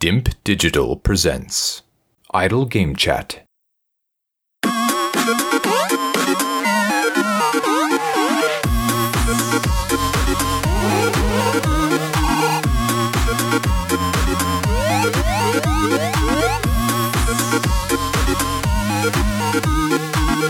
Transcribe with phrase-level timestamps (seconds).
[0.00, 1.82] DIMP Digital presents
[2.30, 3.44] Idle Game Chat.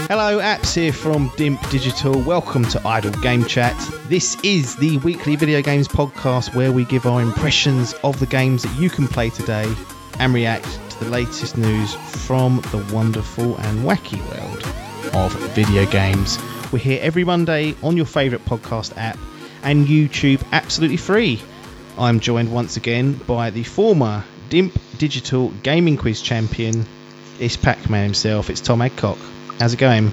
[0.09, 2.19] Hello, Apps here from DIMP Digital.
[2.19, 3.77] Welcome to Idle Game Chat.
[4.07, 8.63] This is the weekly video games podcast where we give our impressions of the games
[8.63, 9.71] that you can play today
[10.19, 16.39] and react to the latest news from the wonderful and wacky world of video games.
[16.73, 19.19] We're here every Monday on your favourite podcast app
[19.63, 21.39] and YouTube absolutely free.
[21.99, 26.87] I'm joined once again by the former DIMP Digital Gaming Quiz champion.
[27.39, 29.19] It's Pac Man himself, it's Tom Adcock.
[29.59, 30.13] How's it going?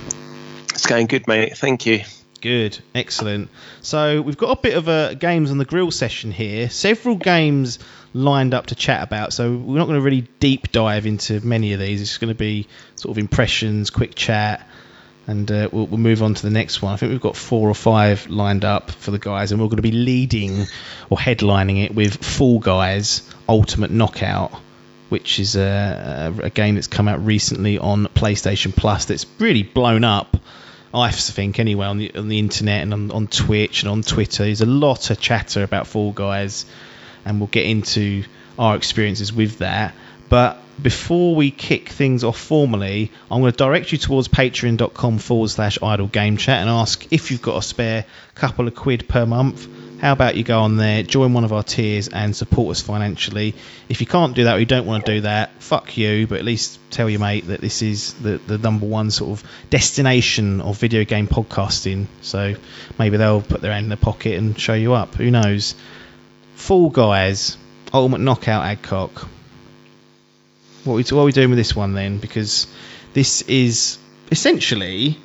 [0.69, 1.55] It's going good, mate.
[1.55, 2.01] Thank you.
[2.41, 3.49] Good, excellent.
[3.81, 6.67] So we've got a bit of a games on the grill session here.
[6.67, 7.77] Several games
[8.15, 9.33] lined up to chat about.
[9.33, 12.01] So we're not going to really deep dive into many of these.
[12.01, 14.67] It's going to be sort of impressions, quick chat,
[15.27, 16.93] and uh, we'll, we'll move on to the next one.
[16.93, 19.75] I think we've got four or five lined up for the guys, and we're going
[19.77, 20.65] to be leading
[21.11, 24.59] or headlining it with Fall Guys Ultimate Knockout
[25.09, 30.03] which is a, a, game that's come out recently on PlayStation Plus that's really blown
[30.03, 30.37] up.
[30.93, 34.45] I think anyway on the on the internet and on, on Twitch and on Twitter.
[34.45, 36.65] There's a lot of chatter about Fall Guys,
[37.25, 38.23] and we'll get into
[38.57, 39.93] our experiences with that.
[40.29, 45.49] But before we kick things off formally, I'm going to direct you towards patreon.com forward
[45.49, 49.25] slash idle game chat and ask if you've got a spare couple of quid per
[49.25, 49.67] month
[49.99, 53.55] how about you go on there, join one of our tiers, and support us financially?
[53.87, 56.37] If you can't do that or you don't want to do that, fuck you, but
[56.37, 60.61] at least tell your mate that this is the, the number one sort of destination
[60.61, 62.07] of video game podcasting.
[62.21, 62.55] So
[62.99, 65.15] maybe they'll put their hand in their pocket and show you up.
[65.15, 65.75] Who knows?
[66.55, 67.57] Fall Guys,
[67.93, 69.27] Ultimate Knockout Adcock.
[70.83, 72.19] What are, we, what are we doing with this one then?
[72.19, 72.67] Because
[73.13, 73.97] this is
[74.31, 75.17] essentially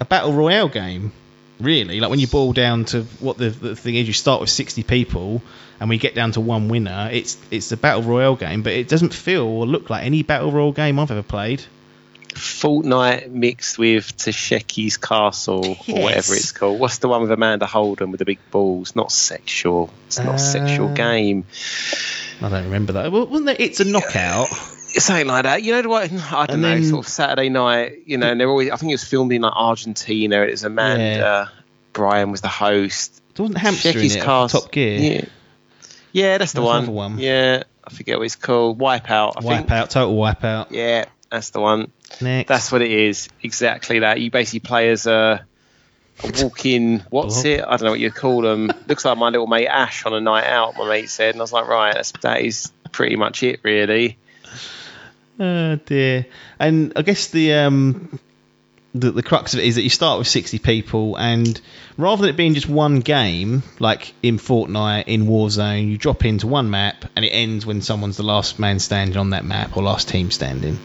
[0.00, 1.12] a battle royale game
[1.60, 2.00] really.
[2.00, 4.82] Like when you boil down to what the, the thing is, you start with 60
[4.82, 5.42] people
[5.80, 7.08] and we get down to one winner.
[7.12, 10.50] It's it's a battle royale game, but it doesn't feel or look like any battle
[10.52, 11.62] royale game I've ever played.
[12.28, 15.88] Fortnite mixed with Takeshi's Castle yes.
[15.88, 16.78] or whatever it's called.
[16.78, 18.94] What's the one with Amanda Holden with the big balls?
[18.94, 19.90] Not sexual.
[20.06, 21.44] It's not uh, a sexual uh, game.
[22.40, 23.10] I don't remember that.
[23.10, 24.48] Well, wasn't there, It's a knockout.
[24.94, 25.62] something like that.
[25.62, 26.04] You know what?
[26.04, 26.68] I don't and know.
[26.68, 28.02] Then, sort of Saturday night.
[28.06, 28.70] You know, and they're always.
[28.70, 30.42] I think it was filmed in like Argentina.
[30.42, 31.04] It was Amanda.
[31.04, 31.46] Yeah.
[31.92, 33.22] Brian was the host.
[33.30, 34.98] It wasn't Shecky's in it, cast, Top Gear.
[34.98, 35.24] Yeah,
[36.12, 36.86] yeah that's the one.
[36.86, 37.18] one.
[37.18, 38.78] Yeah, I forget what it's called.
[38.78, 39.34] Wipeout.
[39.36, 39.68] I wipeout.
[39.68, 39.90] Think.
[39.90, 40.66] Total Wipeout.
[40.70, 41.90] Yeah, that's the one.
[42.20, 42.48] Next.
[42.48, 43.28] That's what it is.
[43.42, 44.20] Exactly that.
[44.20, 45.44] You basically play as a,
[46.22, 47.04] a walk-in.
[47.10, 47.62] What's it?
[47.62, 48.72] I don't know what you call them.
[48.86, 50.76] Looks like my little mate Ash on a night out.
[50.76, 54.18] My mate said, and I was like, right, that's, that is pretty much it, really.
[55.38, 56.26] Oh dear.
[56.58, 58.18] And I guess the um
[58.94, 61.60] the, the crux of it is that you start with 60 people and
[61.98, 66.46] rather than it being just one game like in Fortnite in Warzone you drop into
[66.46, 69.82] one map and it ends when someone's the last man standing on that map or
[69.82, 70.78] last team standing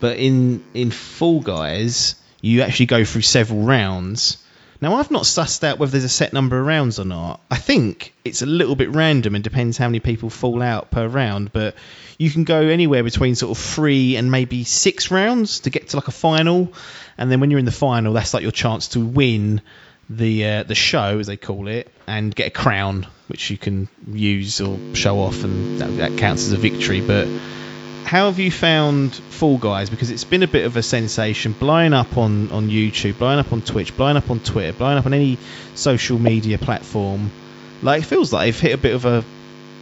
[0.00, 4.38] but in in Fall Guys you actually go through several rounds
[4.80, 7.40] now, I've not sussed out whether there's a set number of rounds or not.
[7.50, 11.06] I think it's a little bit random and depends how many people fall out per
[11.06, 11.74] round, but
[12.18, 15.96] you can go anywhere between sort of three and maybe six rounds to get to
[15.96, 16.72] like a final.
[17.16, 19.62] And then when you're in the final, that's like your chance to win
[20.08, 23.88] the uh, the show, as they call it, and get a crown, which you can
[24.06, 27.00] use or show off, and that, that counts as a victory.
[27.00, 27.26] But
[28.06, 29.90] how have you found Fall Guys?
[29.90, 33.52] Because it's been a bit of a sensation, blowing up on, on YouTube, blowing up
[33.52, 35.40] on Twitch, blowing up on Twitter, blowing up on any
[35.74, 37.32] social media platform.
[37.82, 39.26] Like, it feels like they've hit a bit of a,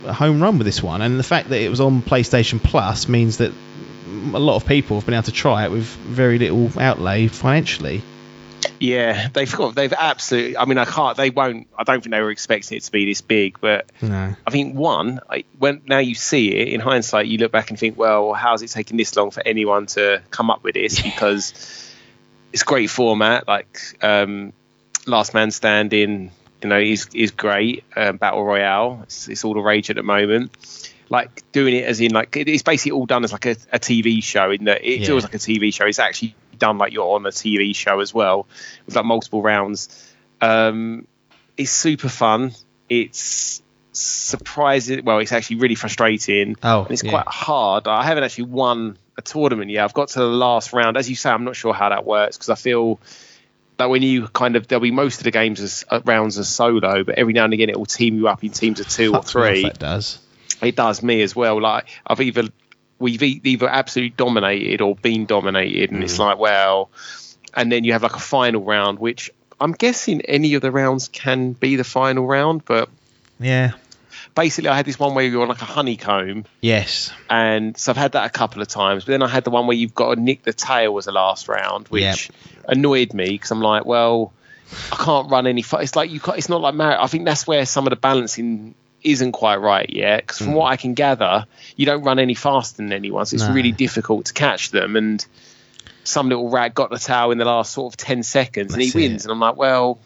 [0.05, 1.03] a home run with this one.
[1.03, 4.97] And the fact that it was on PlayStation Plus means that a lot of people
[4.97, 8.05] have been able to try it with very little outlay financially.
[8.85, 10.59] Yeah, they've got they've absolutely.
[10.59, 11.17] I mean, I can't.
[11.17, 11.69] They won't.
[11.77, 13.59] I don't think they were expecting it to be this big.
[13.59, 14.37] But no.
[14.47, 17.79] I think one, I, when now you see it in hindsight, you look back and
[17.79, 21.01] think, well, how's it taking this long for anyone to come up with this?
[21.01, 21.95] Because
[22.53, 23.49] it's great format.
[23.49, 24.53] Like um,
[25.07, 26.31] Last Man Standing,
[26.63, 27.85] you know, is is great.
[27.97, 30.55] Um, Battle Royale, it's, it's all the rage at the moment
[31.11, 34.23] like doing it as in like it's basically all done as like a, a TV
[34.23, 35.07] show in that it yeah.
[35.07, 35.85] feels like a TV show.
[35.85, 38.47] It's actually done like you're on a TV show as well
[38.87, 39.89] with like multiple rounds.
[40.41, 41.07] Um,
[41.57, 42.53] it's super fun.
[42.89, 43.63] It's
[43.93, 45.05] surprising.
[45.05, 46.57] Well, it's actually really frustrating.
[46.63, 47.11] Oh, it's yeah.
[47.11, 47.89] quite hard.
[47.89, 49.85] I haven't actually won a tournament yet.
[49.85, 50.97] I've got to the last round.
[50.97, 53.01] As you say, I'm not sure how that works because I feel
[53.77, 56.49] that when you kind of there'll be most of the games as uh, rounds as
[56.49, 59.13] solo, but every now and again it will team you up in teams of two
[59.13, 59.63] Fuck or three.
[59.63, 60.19] That does.
[60.63, 61.61] it does me as well.
[61.61, 62.49] Like I've either
[62.99, 66.21] we've either absolutely dominated or been dominated, and it's mm.
[66.21, 66.91] like well,
[67.55, 69.31] and then you have like a final round, which
[69.61, 72.89] I'm guessing any of the rounds can be the final round, but
[73.39, 73.73] Yeah.
[74.35, 77.13] basically I had this one where you're on like a honeycomb, Yes.
[77.31, 79.05] and so I've had that a couple of times.
[79.05, 81.13] But then I had the one where you've got to nick the tail as the
[81.13, 82.19] last round, which Yep.
[82.69, 84.33] annoyed me because I'm like, well,
[84.91, 85.63] I can't run any.
[85.63, 86.19] Fa- it's like you.
[86.21, 87.01] Can't, it's not like Mario.
[87.01, 88.75] I think that's where some of the balancing
[89.05, 90.23] isn't quite right yet.
[90.23, 90.55] Because from hmm.
[90.55, 91.47] what I can gather,
[91.77, 93.45] you don't run any faster than anyone, so it's.
[93.45, 93.53] No.
[93.53, 94.97] really difficult to catch them.
[94.97, 95.25] And
[96.03, 98.91] some little rat got the tail in the last sort of ten seconds, and he
[98.95, 99.23] wins.
[99.23, 99.25] it.
[99.27, 99.99] And I'm like, well,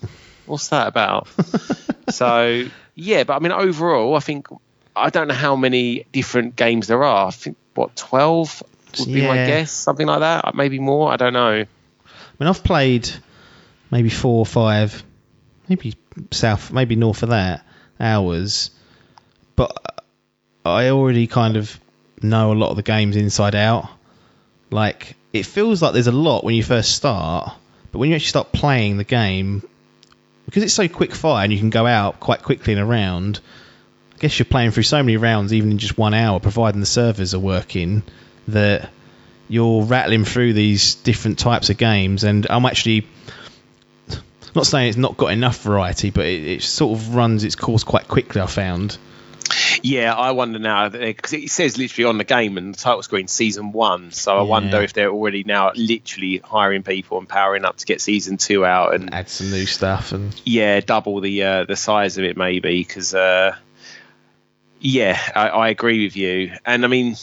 [0.47, 1.29] what's that about?
[2.09, 2.65] so
[2.95, 4.49] yeah, but I mean, overall, I think
[4.95, 7.29] I don't know how many different games there are.
[7.29, 8.63] I think what twelve
[8.99, 10.55] would be my guess, something like that.
[10.55, 11.13] Maybe more.
[11.13, 11.53] I don't know.
[11.53, 13.09] I mean, I've played
[13.91, 15.03] maybe four or five,
[15.69, 15.95] maybe
[16.31, 17.65] south, maybe north of that
[18.01, 18.71] hours,
[19.59, 19.77] but
[20.65, 21.81] I already kind of
[22.23, 23.89] know a lot of the games inside out.
[24.71, 27.53] Like, it feels like there's a lot when you first start,
[27.91, 29.69] but when you actually start playing the game,
[30.47, 33.41] because it's so quick fire and you can go out quite quickly in a round,
[34.15, 36.87] I guess you're playing through so many rounds, even in just one hour, providing the
[36.87, 38.05] servers are working,
[38.47, 38.91] that
[39.49, 43.09] you're rattling through these different types of games, and I'm actually
[44.55, 47.83] not saying it's not got enough variety, but it, it sort of runs its course
[47.83, 48.41] quite quickly.
[48.41, 48.97] I found.
[49.83, 53.29] Yeah, I wonder now because it says literally on the game and the title screen
[53.29, 54.11] season one.
[54.11, 54.49] So I Yeah.
[54.49, 58.65] wonder if they're already now literally hiring people and powering up to get season two
[58.65, 62.37] out and Add some new stuff, and yeah, double the uh, the size of it
[62.37, 63.57] maybe because uh,
[64.81, 66.53] yeah, I, I agree with you.
[66.65, 67.17] And I mean,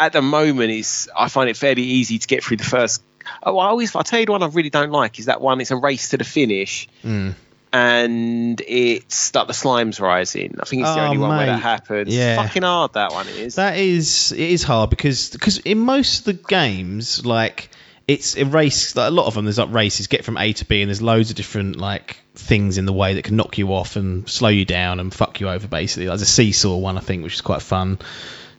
[0.00, 3.02] at the moment, it's I find it fairly easy to get through the first.
[3.42, 5.60] Oh, I always I tell you the one I really don't like is that one.
[5.60, 6.88] It's a race to the finish.
[7.04, 7.34] Mm.
[7.72, 10.56] And it's like the slimes rising.
[10.60, 12.14] I think it's the Oh, only one where that happens.
[12.14, 12.36] Yeah.
[12.36, 13.54] Fucking hard that one is.
[13.54, 17.70] that is it is hard because because in most of the games, like
[18.06, 18.94] it's a race.
[18.94, 21.00] Like a lot of them, there's like races get from A to B, and there's
[21.00, 24.48] loads of different like things in the way that can knock you off and slow
[24.50, 25.66] you down and fuck you over.
[25.66, 27.98] Basically, like, there's a seesaw one I think, which is quite fun.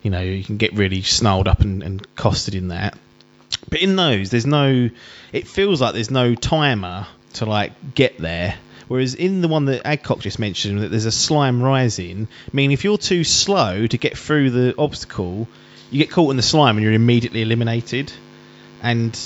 [0.02, 2.98] You know, you can get really snarled up and, and costed in that.
[3.70, 4.90] But in those, there's no.
[5.32, 8.56] It feels like there's no timer to like get there.
[8.88, 12.84] Whereas in the one that Adcock just mentioned, that there's a slime rising, meaning if
[12.84, 15.48] you're too slow to get through the obstacle,
[15.90, 18.12] you get caught in the slime and you're immediately eliminated.
[18.80, 19.18] And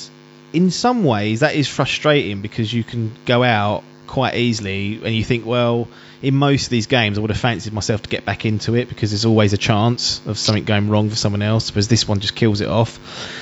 [0.53, 5.23] in some ways, that is frustrating because you can go out quite easily and you
[5.23, 5.87] think, well,
[6.21, 8.89] in most of these games, I would have fancied myself to get back into it
[8.89, 12.19] because there's always a chance of something going wrong for someone else, whereas this one
[12.19, 12.99] just kills it off.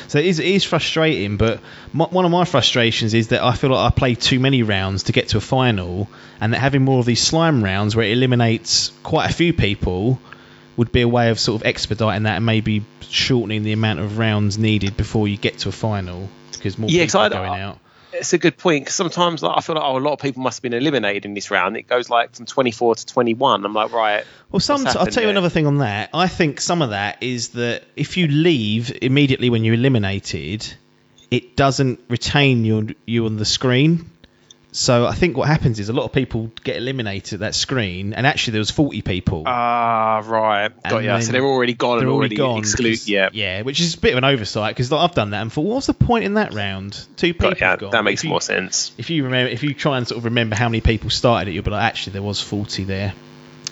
[0.08, 1.60] So it is, it is frustrating, but
[1.94, 5.04] my, one of my frustrations is that I feel like I play too many rounds
[5.04, 6.08] to get to a final,
[6.38, 10.20] and that having more of these slime rounds where it eliminates quite a few people
[10.76, 14.18] would be a way of sort of expediting that and maybe shortening the amount of
[14.18, 17.60] rounds needed before you get to a final because more Yeah, people I- are going
[17.60, 17.78] out.
[18.18, 20.42] It's a good point 'cause sometimes like, I feel like oh, a lot of people
[20.42, 21.76] must have been eliminated in this round.
[21.76, 23.64] It goes like from 24 to 21.
[23.64, 24.24] I'm like, right.
[24.50, 26.10] Well, some I'll tell you another thing on that.
[26.14, 30.66] I think some of that is that if you leave immediately when you're eliminated,
[31.30, 34.10] it doesn't retain you you on the screen.
[34.76, 38.12] So I think what happens is a lot of people get eliminated at that screen,
[38.12, 39.44] and actually there was 40 people.
[39.46, 40.68] Ah, right.
[40.82, 41.18] Got And ya.
[41.20, 43.00] So they're already gone they're and already already, gone.
[43.06, 43.30] Yeah.
[43.32, 45.86] yeah, which is a bit of an oversight because I've done that and thought, what's
[45.86, 46.92] the point in that round?
[47.16, 47.90] Two people Got have gone.
[47.92, 48.92] That makes you- more sense.
[48.98, 51.54] if you remember, if you try and sort of remember how many people started it,
[51.54, 53.14] you'll be like, actually, there was forty there,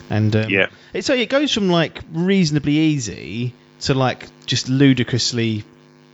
[0.08, 0.68] and um, Yeah.
[0.94, 5.64] It, so it goes from like reasonably easy to like just ludicrously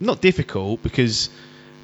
[0.00, 1.30] not difficult because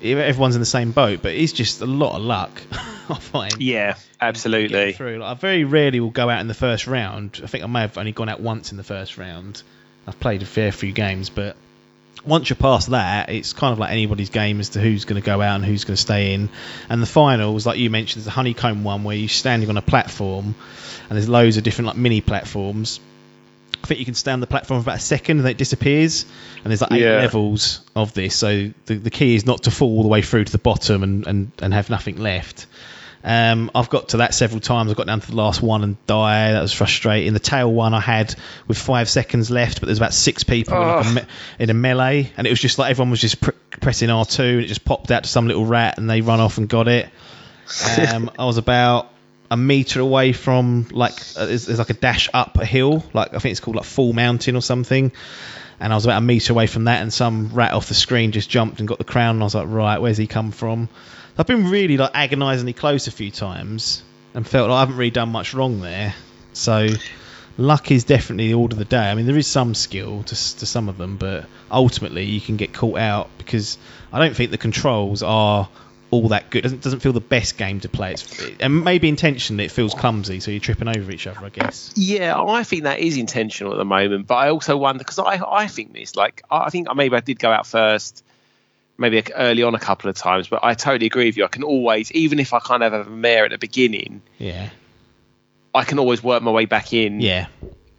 [0.02, 2.50] everyone's in the same boat, but it's just a lot of luck.
[3.08, 3.60] I find.
[3.60, 4.92] Yeah, absolutely.
[4.92, 5.18] Through.
[5.18, 7.40] Like, I very rarely will go out in the first round.
[7.42, 9.62] I think I may have only gone out once in the first round.
[10.06, 11.56] I've played a fair few games, but
[12.24, 15.24] once you're past that, it's kind of like anybody's game as to who's going to
[15.24, 16.48] go out and who's going to stay in.
[16.88, 19.82] And the finals, like you mentioned, there's a honeycomb one where you're standing on a
[19.82, 20.54] platform,
[21.08, 23.00] and there's loads of different like mini platforms.
[23.86, 25.58] I think you can stay on the platform for about a second and then it
[25.58, 26.24] disappears.
[26.64, 27.18] And there's like eight Yeah.
[27.18, 30.44] levels of this, so the, the key is not to fall all the way through
[30.44, 32.66] to the bottom and, and, and have nothing left.
[33.24, 34.90] Um, I've got to that several times.
[34.90, 36.52] I got down to the last one and die.
[36.52, 37.32] That was frustrating.
[37.32, 38.34] The tail one I had
[38.68, 41.12] with five seconds left, but there's about six people in, like a Oh.
[41.12, 41.22] me-
[41.58, 43.50] in a melee, and it was just like everyone was just pr-
[43.80, 46.58] pressing R2, and it just popped out to some little rat, and they run off
[46.58, 47.08] and got it.
[48.12, 49.10] Um, I was about
[49.50, 53.34] a meter away from like uh, there's, there's like a dash up a hill, like
[53.34, 55.12] I think it's called like Fall Mountain or something.
[55.78, 58.32] And I was about a meter away from that, and some rat off the screen
[58.32, 59.36] just jumped and got the crown.
[59.36, 60.88] And I was like, right, where's he come from?
[61.38, 64.02] I've been really like agonisingly close a few times,
[64.34, 66.14] and felt like I haven't really done much wrong there.
[66.54, 66.88] So
[67.58, 69.10] luck is definitely the order of the day.
[69.10, 72.56] I mean, there is some skill to to some of them, but ultimately you can
[72.56, 73.76] get caught out because
[74.12, 75.68] I don't think the controls are
[76.10, 76.62] all that good.
[76.62, 78.12] Doesn't doesn't feel the best game to play.
[78.12, 81.44] It's, and maybe intentionally it feels clumsy, so you're tripping over each other.
[81.44, 81.92] I guess.
[81.96, 85.40] Yeah, I think that is intentional at the moment, but I also wonder because I
[85.46, 88.24] I think this like I I think maybe I did go out first,
[88.96, 91.44] maybe early on a couple of times, but I totally agree with you.
[91.44, 94.70] I can always, even if I kind of have a mare at the beginning, Yeah.
[95.74, 97.20] I can always work my way back in.
[97.20, 97.46] Yeah.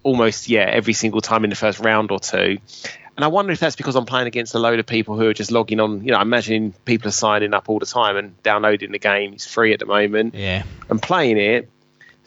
[0.03, 2.59] almost yeah every single time in the first round or two.
[3.17, 5.33] And I wonder if that's because I'm playing against a load of people who are
[5.33, 6.03] just logging on.
[6.05, 9.33] You know, I'm imagining people are signing up all the time and downloading the game.
[9.33, 10.63] It's free at the moment Yeah.
[10.89, 11.67] and playing it.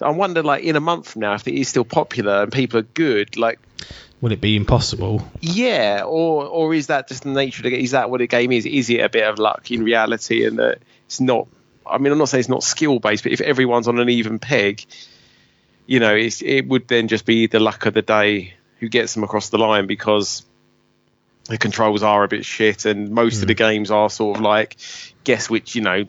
[0.01, 2.51] So I wonder, like in a month from now, if it is still popular and
[2.53, 3.61] people are good, like
[4.21, 5.23] Would it be impossible?
[5.41, 7.85] yeah, or or is that just the nature of the game?
[7.85, 8.67] Is that what the game is?
[8.67, 11.47] Is it a bit of luck in reality, and that it's not?
[11.87, 14.39] I mean, I'm not saying it's not skill based, but if everyone's on an even
[14.41, 14.85] peg,
[15.87, 19.15] you know, it's, it would then just be the luck of the day who gets
[19.15, 20.45] them across the line because
[21.51, 23.59] the controls are a bit shit, and most of the hmm.
[23.59, 24.77] games are sort of like
[25.25, 25.75] guess which.
[25.75, 26.07] You know,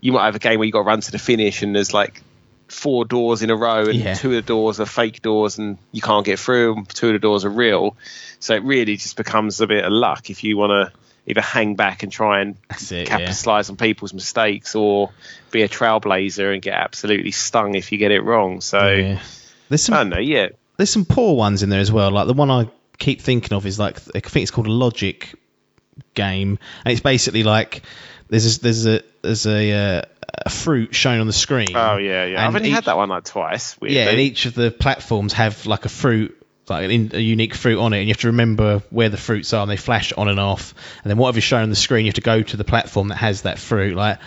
[0.00, 1.94] you might have a game where you got to run to the finish, and there's
[1.94, 2.22] like
[2.68, 4.14] four doors in a row, and Yeah.
[4.14, 6.76] two of the doors are fake doors, and you can't get through.
[6.76, 7.96] And two of the doors are real,
[8.40, 11.76] so it really just becomes a bit of luck if you want to either hang
[11.76, 12.90] back and try and it.
[12.90, 13.04] Yeah.
[13.04, 15.10] capitalize on people's mistakes, or
[15.52, 18.60] be a trailblazer and get absolutely stung if you get it wrong.
[18.60, 19.20] So yeah.
[19.68, 22.10] There's some I don't know, yeah, there's some poor ones in there as well.
[22.10, 22.68] Like the one I
[23.00, 25.34] keep thinking of is like I think it's called a logic
[26.14, 27.82] game, and it's basically like
[28.28, 30.02] there's a, there's a there's a, uh,
[30.46, 31.74] a fruit shown on the screen.
[31.74, 32.46] oh yeah, yeah.
[32.46, 33.78] I've only each- had that one like twice.
[33.80, 33.98] Weirdly.
[33.98, 37.92] Yeah, and each of the platforms have like a fruit, like a unique fruit on
[37.92, 40.38] it, and you have to remember where the fruits are, and they flash on and
[40.38, 40.74] off.
[41.02, 43.16] And then whatever's shown on the screen, you have to go to the platform that
[43.16, 43.96] has that fruit.
[43.96, 44.20] Like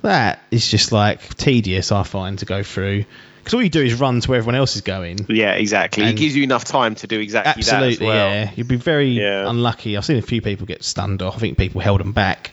[0.00, 3.04] that is just like tedious, I find, to go through.
[3.42, 5.26] Because all you do is run to where everyone else is going.
[5.28, 6.04] Yeah, exactly.
[6.04, 8.30] It gives you enough time to do exactly Absolutely, that as well.
[8.30, 8.50] yeah.
[8.54, 9.48] You'd be very Yeah.
[9.50, 9.96] unlucky.
[9.96, 11.36] I've seen a few people get stunned off.
[11.36, 12.52] I think people held them back,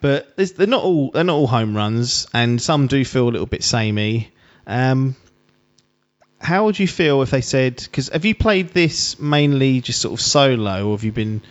[0.00, 3.46] but they're not all they're not all home runs, and some do feel a little
[3.46, 4.30] bit samey.
[4.66, 5.16] Um,
[6.40, 7.76] how would you feel if they said?
[7.76, 11.42] Because have you played this mainly just sort of solo, or have you been?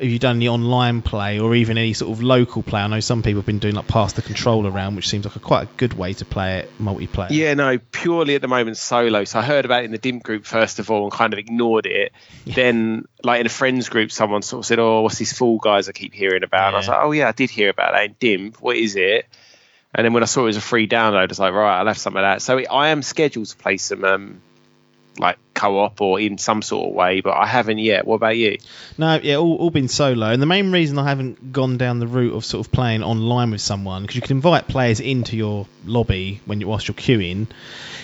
[0.00, 2.80] Have you done any online play or even any sort of local play?
[2.80, 5.36] I know some people have been doing like pass the controller around, which seems like
[5.36, 7.28] a quite a good way to play it multiplayer.
[7.30, 9.24] Yeah, no, purely at the moment solo.
[9.24, 11.38] So I heard about it in the dim group first of all and kind of
[11.38, 12.12] ignored it.
[12.46, 15.88] Then, like in a friends group, someone sort of said, "Oh, what's these Fall Guys
[15.88, 18.04] I keep hearing about?" And I was like, "Oh yeah, I did hear about that
[18.04, 18.52] in dim.
[18.60, 19.26] What is it?"
[19.94, 21.86] And then when I saw it was a free download, I was like, "Right, I'll
[21.86, 24.42] have some of that." So I am scheduled to play some um,
[25.18, 28.06] like co-op or in some sort of way, but I haven't yet.
[28.06, 28.58] What about you?
[28.96, 30.28] No, yeah, all, all been solo.
[30.28, 33.50] And the main reason I haven't gone down the route of sort of playing online
[33.50, 37.48] with someone, because you can invite players into your lobby when you whilst you're queuing,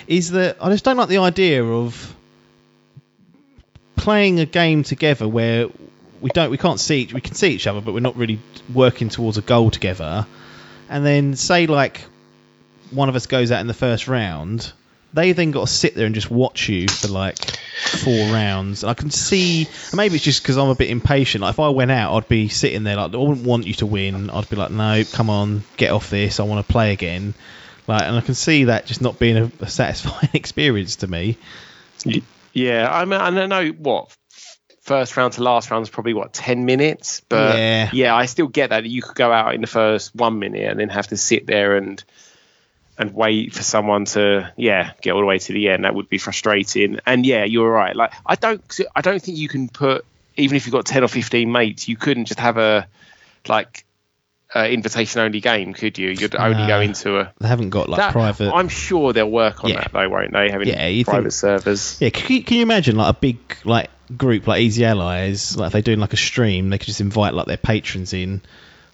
[0.09, 2.17] is that I just don't like the idea of
[3.95, 5.69] playing a game together where
[6.21, 8.41] we don't we can't see each, we can see each other, but we're not really
[8.73, 10.27] working towards a goal together.
[10.89, 12.01] And then say like
[12.91, 14.73] one of us goes out in the first round,
[15.13, 17.37] they then got to sit there and just watch you for like
[18.03, 18.83] four rounds.
[18.83, 21.43] And I can see, maybe it's just because I'm a bit impatient.
[21.43, 23.87] Like if I went out, I'd be sitting there like I wouldn't want you to
[23.87, 24.31] win.
[24.31, 26.41] I'd be like, no, come on, get off this.
[26.41, 27.35] I want to play again.
[27.87, 31.37] Like, and I can see that just not being a, a satisfying experience to me.
[32.53, 34.17] Yeah, I mean, I don't know what
[34.83, 37.57] first round to last round is probably what ten minutes, but
[37.93, 38.15] Yeah.
[38.15, 40.89] I still get that you could go out in the first one minute and then
[40.89, 42.03] have to sit there and
[43.03, 45.85] and wait for someone to yeah get all the way to the end.
[45.85, 46.99] That would be frustrating.
[47.07, 47.95] And yeah, you're right.
[47.95, 48.63] Like I don't
[48.97, 50.05] I don't think you can put
[50.37, 52.87] even if you've got ten or fifteen mates, you couldn't just have a
[53.47, 53.85] like.
[54.55, 56.11] Uh, invitation only game, could you?
[56.11, 56.67] You'd only No.
[56.67, 58.53] go into a They haven't got like that- private.
[58.53, 59.77] I'm sure they'll work on Yeah.
[59.81, 60.51] that though, won't they?
[60.51, 61.97] Having Yeah, private think- servers.
[62.03, 65.69] Yeah, can you, can you imagine like a big like group like Easy Allies, like
[65.69, 68.43] if they're doing like a stream, they could just invite like their patrons in,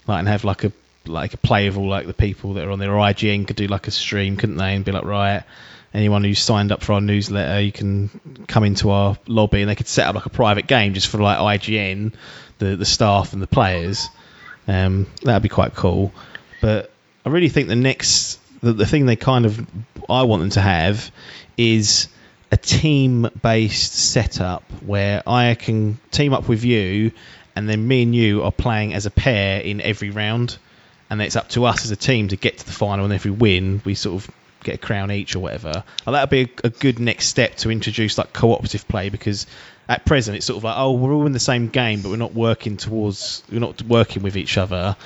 [0.07, 0.71] like and have like a
[1.09, 3.67] like a play of all like the people that are on their IGN could do
[3.67, 4.75] like a stream, couldn't they?
[4.75, 5.45] And be like, right,
[5.95, 9.75] anyone who's signed up for our newsletter, you can come into our lobby, and they
[9.75, 12.15] could set up like a private game just for like IGN,
[12.59, 14.09] the the staff and the players.
[14.67, 16.12] Um, that'd be quite cool.
[16.61, 16.91] But
[17.25, 19.67] I really think the next, the, the thing they kind of,
[20.09, 21.11] I want them to have
[21.57, 22.09] is
[22.50, 27.12] a team based setup where I can team up with you
[27.59, 30.59] and then me and you are playing as a pair in every round.
[31.11, 33.05] And it's up to us as a team to get to the final.
[33.05, 34.31] And if we win, we sort of
[34.62, 35.85] get a crown each or whatever.
[36.07, 39.47] And that would be a, a good next step to introduce like cooperative play because
[39.88, 42.17] at present it's sort of like oh we're all in the same game but we're
[42.17, 44.97] not working towards we're not working with each other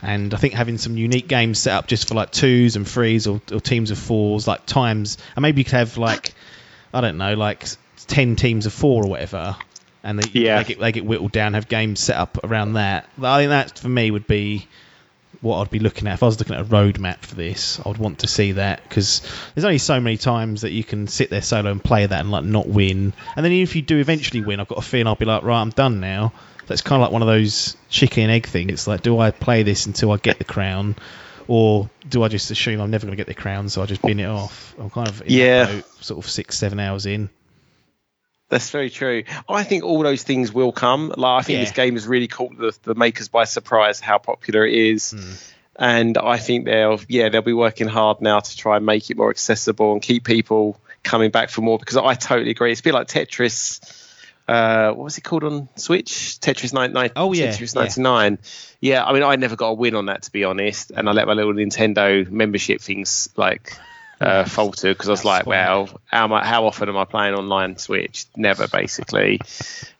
[0.00, 3.28] and I think having some unique games set up just for like twos and threes
[3.28, 6.34] or, or teams of fours like times and maybe you could have like
[6.92, 7.66] I don't know like
[8.08, 9.56] ten teams of four or whatever,
[10.02, 10.58] and they, Yeah.
[10.58, 13.08] they get they get whittled down, have games set up around that.
[13.22, 14.66] I think that for me would be
[15.42, 17.78] what I'd be looking at if I was looking at a roadmap for this.
[17.84, 19.20] I would want to see that because
[19.54, 22.30] there's only so many times that you can sit there solo and play that and
[22.30, 23.12] like not win.
[23.36, 25.42] And then even if you do eventually win, I've got a feeling I'll be like,
[25.42, 26.32] right, I'm done now.
[26.68, 28.70] That's kind of like one of those chicken and egg things.
[28.72, 30.94] It's like, do I play this until I get the crown,
[31.48, 34.00] or do I just assume I'm never going to get the crown, so I just
[34.00, 34.74] bin it off?
[34.78, 35.66] I'm kind of Yeah.
[35.66, 37.28] boat, sort of six, seven hours in.
[38.52, 39.24] That's very true.
[39.48, 41.08] I think all those things will come.
[41.16, 41.64] Like I think Yeah.
[41.64, 45.12] this game has really caught the, the makers by surprise how popular it is.
[45.12, 45.32] Hmm.
[45.76, 49.16] And I think they'll yeah, they'll be working hard now to try and make it
[49.16, 52.72] more accessible and keep people coming back for more because I totally agree.
[52.72, 53.80] It's a bit like Tetris
[54.46, 56.38] uh, what was it called on Switch?
[56.40, 57.12] Tetris 99.
[57.16, 57.82] Oh, yeah, Tetris yeah.
[57.82, 58.38] 99.
[58.80, 59.04] Yeah.
[59.04, 61.26] I mean, I never got a win on that to be honest, and I let
[61.26, 63.74] my little Nintendo membership things like
[64.22, 67.76] uh, falter because I was like, well, how I, how often am I playing online
[67.78, 68.26] Switch?
[68.36, 69.40] Never, basically.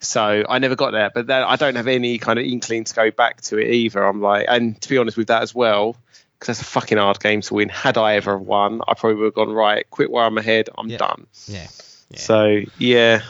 [0.00, 2.94] So I never got there, but that, I don't have any kind of inkling to
[2.94, 4.02] go back to it either.
[4.02, 5.96] I'm like, and to be honest with that as well.
[6.38, 7.68] Because that's a fucking hard game to win.
[7.68, 9.88] Had I ever won, I probably would have gone right.
[9.90, 10.70] Quit while I'm ahead.
[10.76, 10.96] I'm Yeah.
[10.96, 11.26] done.
[11.46, 11.68] Yeah.
[12.10, 12.18] Yeah.
[12.18, 13.20] So yeah,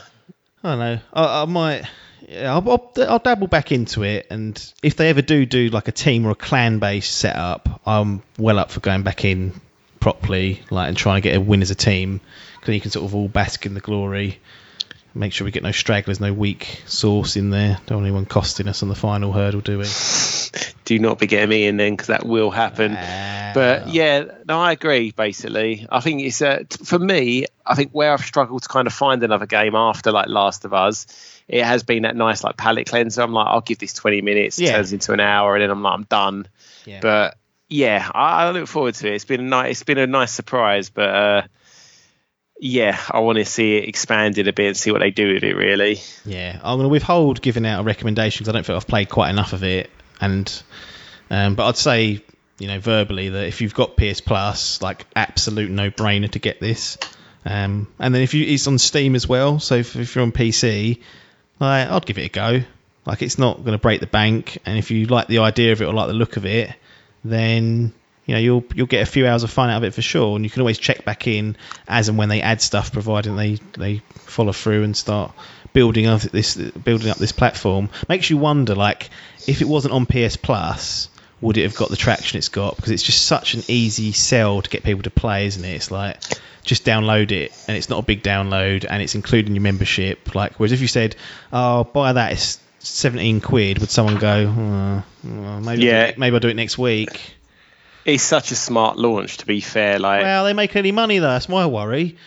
[0.63, 0.99] I don't know.
[1.13, 1.83] I, I might.
[2.27, 5.87] Yeah, I'll, I'll, I'll dabble back into it, and if they ever do do like
[5.89, 9.53] a team or a clan based setup, I'm well up for going back in
[10.03, 12.19] properly, like and trying to get a win as a team,
[12.59, 14.39] because you can sort of all bask in the glory.
[15.15, 17.79] Make sure we get no stragglers, no weak source in there.
[17.85, 19.85] Don't want anyone costing us on the final hurdle, do we?
[20.85, 22.95] do not be getting me in then because that will happen.
[22.97, 25.11] Ah, But yeah, no, I agree.
[25.11, 27.45] Basically, I think it's uh, for me.
[27.65, 30.73] I think where I've struggled to kind of find another game after like Last of
[30.73, 31.05] Us,
[31.47, 33.21] it has been that nice like palate cleanser.
[33.21, 34.73] I'm like, I'll give this 20 minutes, Yeah.
[34.73, 36.47] turns into an hour, and then I'm like, I'm done.
[36.85, 36.99] Yeah.
[37.01, 37.37] But
[37.73, 39.15] yeah, I, I look forward to it.
[39.15, 40.91] It's been a nice, it's been a nice surprise.
[40.91, 41.41] But uh,
[42.59, 45.43] yeah, I want to see it expanded a bit and see what they do with
[45.43, 45.55] it.
[45.55, 45.99] Really.
[46.23, 49.09] Yeah, I'm going to withhold giving out a recommendation because I don't feel I've played
[49.09, 49.89] quite enough of it.
[50.21, 50.63] And
[51.31, 52.23] um, but I'd say
[52.59, 56.59] you know verbally that if you've got PS Plus, like absolute no brainer to get
[56.59, 56.99] this.
[57.43, 60.31] Um, and then if you it's on Steam as well, so if, if you're on
[60.31, 61.01] PC,
[61.59, 62.61] like, I'd give it a go.
[63.05, 65.81] Like it's not going to break the bank, and if you like the idea of
[65.81, 66.73] it or like the look of it,
[67.23, 67.93] then
[68.25, 70.35] you know you'll you'll get a few hours of fun out of it for sure.
[70.35, 71.57] And you can always check back in
[71.87, 75.33] as and when they add stuff, providing they they follow through and start
[75.73, 77.89] building up this building up this platform.
[78.07, 79.09] Makes you wonder, like
[79.47, 81.09] if it wasn't on PS Plus,
[81.41, 82.75] would it have got the traction it's got?
[82.75, 85.73] Because it's just such an easy sell to get people to play, isn't it?
[85.73, 86.21] It's like
[86.63, 90.33] just download it, and it's not a big download, and it's including your membership.
[90.33, 91.15] Like whereas if you said,
[91.51, 93.79] "Oh, buy that," it's seventeen quid.
[93.79, 96.03] Would someone go, oh, well, maybe I'll Yeah.
[96.05, 97.19] it- maybe I'll do it next week?
[98.05, 99.97] It's such a smart launch, to be fair.
[99.97, 101.27] Like, Well, they make any money though.
[101.31, 102.17] That's my worry.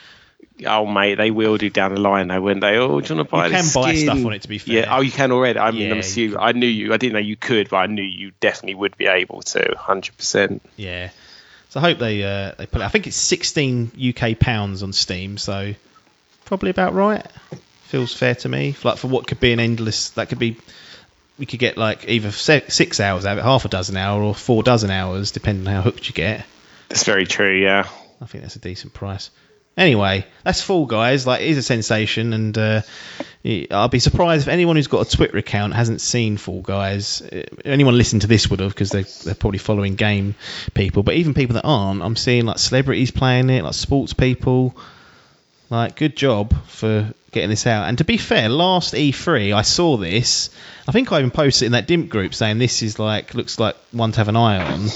[0.65, 2.79] Oh mate, they will do down the line though, wouldn't they?
[2.79, 4.07] Oh, do you want to buy You can buy skin?
[4.07, 4.75] stuff on it, to be fair.
[4.77, 4.97] Yeah.
[4.97, 5.59] Oh, you can already.
[5.59, 6.39] I mean, Yeah, I'm assuming.
[6.39, 6.95] I knew you.
[6.95, 9.75] I didn't know you could, but I knew you definitely would be able to.
[9.77, 10.63] Hundred percent.
[10.77, 11.11] Yeah.
[11.69, 12.81] So I hope they uh, they put.
[12.81, 12.85] It.
[12.85, 15.75] I think it's sixteen UK pounds on Steam, so
[16.47, 17.27] probably about right.
[17.89, 18.75] Feels fair to me.
[18.83, 20.57] Like for what could be an endless, that could be.
[21.39, 24.35] We could get like either six hours out of it, half a dozen hour, or
[24.35, 26.47] four dozen hours, depending on how hooked you get.
[26.89, 27.61] That's very true.
[27.61, 27.87] Yeah.
[28.23, 29.31] I think that's a decent price.
[29.77, 31.27] Anyway, that's Fall Guys.
[31.27, 32.81] Like, it is a sensation, and uh,
[33.71, 37.21] I'll be surprised if anyone who's got a Twitter account hasn't seen Fall Guys.
[37.21, 40.35] Uh, Anyone listening to this would have, because they're, they're probably following game
[40.73, 41.03] people.
[41.03, 44.75] But even people that aren't, I'm seeing like celebrities playing it, like sports people.
[45.69, 47.89] Like, good job for getting this out.
[47.89, 50.51] And to be fair, last E3, I saw this.
[50.87, 53.77] I think I even posted in that DIMP group saying this is like looks like
[53.93, 54.89] one to have an eye on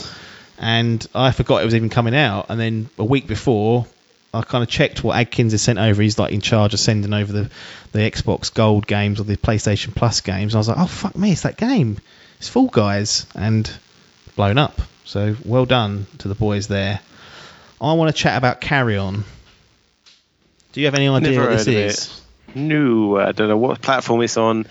[0.60, 2.46] and I forgot it was even coming out.
[2.50, 3.86] And then a week before,
[4.32, 6.02] I kind of checked what Adkins had sent over.
[6.02, 7.50] He's like in charge of sending over the,
[7.92, 10.52] the Xbox Gold games or the PlayStation Plus games.
[10.52, 11.96] And I was like, oh fuck me, it's that game.
[12.36, 13.70] It's Fall Guys, and
[14.36, 14.80] blown up.
[15.04, 17.00] So well done to the boys there.
[17.80, 19.24] I want to chat about Carrion.
[20.72, 22.20] Do you have any idea Never what this is?
[22.54, 24.66] No, I don't know what platform it's on.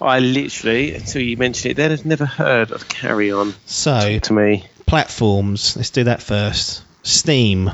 [0.00, 4.64] I literally, until you mentioned it, then had never heard of Carrion So to me.
[4.86, 5.76] platforms.
[5.76, 6.82] Let's do that first.
[7.02, 7.70] Steam,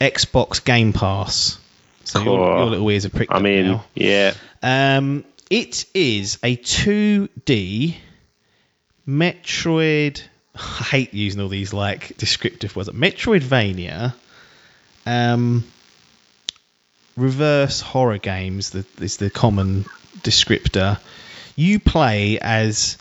[0.00, 1.58] Xbox Game Pass.
[2.04, 2.58] So your, Cool.
[2.58, 3.84] your little ears are pricked I mean, now.
[3.94, 4.34] yeah.
[4.62, 7.94] Um, it is a 2D
[9.08, 10.22] Metroid.
[10.54, 12.88] I hate using all these like descriptive words.
[12.90, 14.14] Metroidvania.
[15.04, 15.64] Um,
[17.16, 19.84] reverse horror games that is the common
[20.18, 20.98] descriptor.
[21.54, 22.98] You play as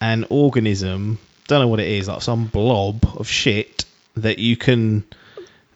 [0.00, 1.18] an organism.
[1.46, 2.08] Don't know what it is.
[2.08, 3.84] Like some blob of shit
[4.16, 5.04] that you can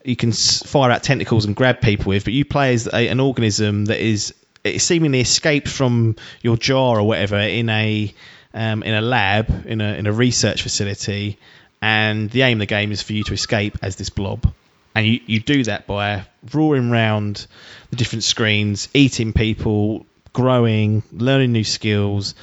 [0.04, 3.20] you can fire out tentacles and grab people with, but you play as a, an
[3.20, 4.34] organism that is
[4.78, 8.12] seemingly escaped from your jar or whatever in a
[8.54, 11.38] um, in a lab in a in a research facility,
[11.80, 14.52] and the aim of the game is for you to escape as this blob,
[14.94, 17.46] and you, you do that by roaring round
[17.90, 22.34] the different screens, eating people, growing, learning new skills,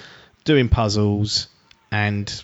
[0.43, 1.47] doing puzzles,
[1.91, 2.43] and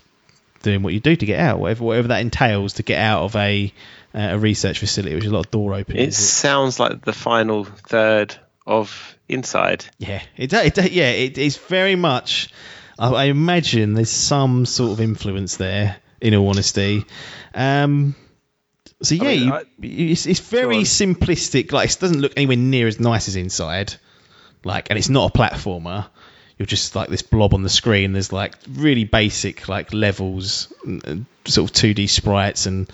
[0.62, 3.36] doing what you do to get out, whatever whatever that entails to get out of
[3.36, 3.72] a
[4.14, 5.98] uh, a research facility, which is a lot of door opening.
[5.98, 6.16] It openings.
[6.16, 9.84] sounds like the final third of Inside.
[9.98, 12.48] Yeah, it, it yeah, it, it's very much.
[12.96, 15.96] I, I imagine there's some sort of influence there.
[16.18, 17.04] In all honesty,
[17.54, 18.14] um,
[19.02, 21.72] so yeah, mean, you, I- it's, it's very simplistic.
[21.72, 23.94] Like it doesn't look anywhere near as nice as Inside.
[24.64, 26.06] Like, and it's not a platformer.
[26.58, 28.12] You're just like this blob on the screen.
[28.12, 30.72] There's like really basic like levels,
[31.44, 32.90] sort of 2D sprites, and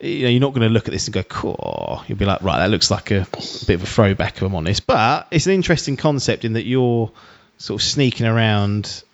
[0.00, 2.42] you know you're not going to look at this and go, "Cool." You'll be like,
[2.42, 3.26] "Right, that looks like a,
[3.66, 7.12] bit of a throwback." If I'm honest, but it's an interesting concept in that you're
[7.58, 9.04] sort of sneaking around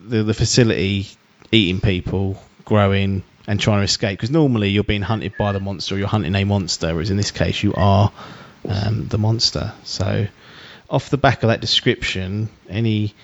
[0.00, 1.06] the the facility,
[1.52, 4.18] eating people, growing, and trying to escape.
[4.18, 7.16] Because normally you're being hunted by the monster, or you're hunting a monster, whereas in
[7.16, 8.12] this case you are
[8.68, 9.72] um, the monster.
[9.84, 10.26] So,
[10.88, 13.14] off the back of that description, any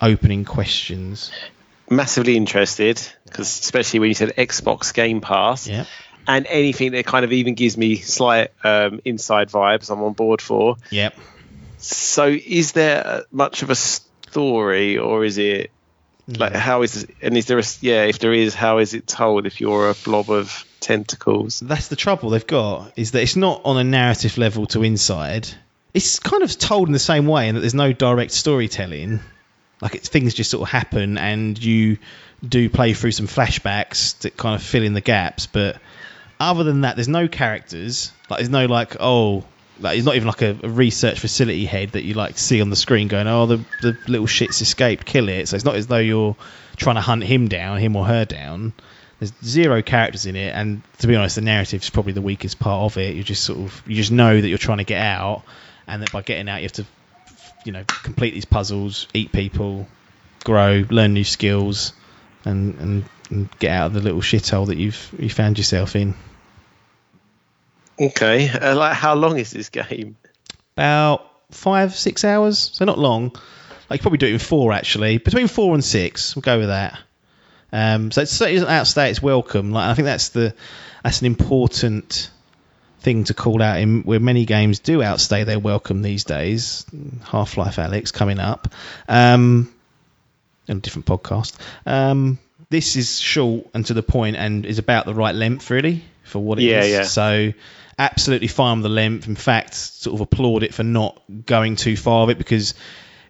[0.00, 1.30] opening questions?
[1.90, 5.84] Massively interested because especially when you said Xbox Game Pass Yeah,
[6.26, 10.40] and anything that kind of even gives me slight um, inside vibes, I'm on board
[10.40, 10.76] for.
[10.90, 11.14] yep.
[11.78, 15.70] So, is there uh, much of a story, or is it
[16.28, 16.40] Mm.
[16.40, 18.04] like how is this, and is there a yeah?
[18.04, 19.46] If there is, how is it told?
[19.46, 23.62] If you're a blob of tentacles, that's the trouble they've got is that it's not
[23.64, 25.48] on a narrative level to inside.
[25.92, 29.20] It's kind of told in the same way, and that there's no direct storytelling.
[29.82, 31.98] Like it's, things just sort of happen, and you
[32.46, 35.46] do play through some flashbacks that kind of fill in the gaps.
[35.46, 35.76] But
[36.40, 38.12] other than that, there's no characters.
[38.30, 39.44] Like there's no like oh,
[39.80, 42.70] like it's not even like a, a research facility head that you like see on
[42.70, 45.48] the screen going oh the the little shit's escaped, kill it.
[45.48, 46.36] So it's not as though you're
[46.76, 48.72] trying to hunt him down, him or her down.
[49.18, 52.92] There's zero characters in it, and to be honest, the narrative's probably the weakest part
[52.92, 53.14] of it.
[53.14, 55.42] You just sort of you just know that you're trying to get out,
[55.86, 56.86] and that by getting out, you have to,
[57.64, 59.86] you know, complete these puzzles, eat people,
[60.42, 61.92] grow, learn new skills,
[62.44, 66.14] and and, and get out of the little shithole that you've you found yourself in.
[68.00, 68.48] Okay.
[68.48, 70.16] Uh, like how long is this game?
[70.76, 73.32] About five six hours, so not long.
[73.88, 76.34] Like you probably do it in four actually, between four and six.
[76.34, 76.98] We'll go with that.
[77.72, 79.72] Um, so it's, it doesn't outstay its welcome.
[79.72, 80.54] Like I think that's the
[81.02, 82.30] that's an important
[83.00, 86.86] thing to call out in where many games do outstay their welcome these days.
[87.24, 88.72] Half Life Alyx coming up.
[89.08, 89.72] Um,
[90.68, 91.56] on a different podcast.
[91.84, 92.38] Um,
[92.70, 96.38] this is short and to the point and is about the right length really for
[96.38, 96.88] what it is.
[96.90, 97.04] Yeah, yeah.
[97.04, 97.52] So
[97.98, 99.26] absolutely fine with the length.
[99.26, 102.74] In fact, sort of applaud it for not going too far of it because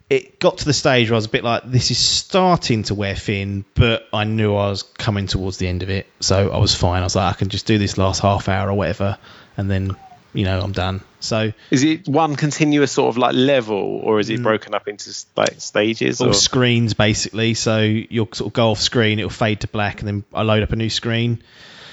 [0.09, 2.95] it got to the stage where I was a bit like, this is starting to
[2.95, 6.57] wear thin, but I knew I was coming towards the end of it, so I
[6.57, 7.01] was fine.
[7.01, 9.17] I was like, I can just do this last half hour or whatever,
[9.57, 9.95] and then
[10.33, 11.01] you know I'm done.
[11.21, 14.43] So Is it one continuous sort of like level, or is it mm.
[14.43, 16.21] broken up into like stages?
[16.21, 16.33] all Or?
[16.33, 17.55] screens basically.
[17.55, 20.61] So you'll sort of go off screen, it'll fade to black, and then I load
[20.61, 21.41] up a new screen.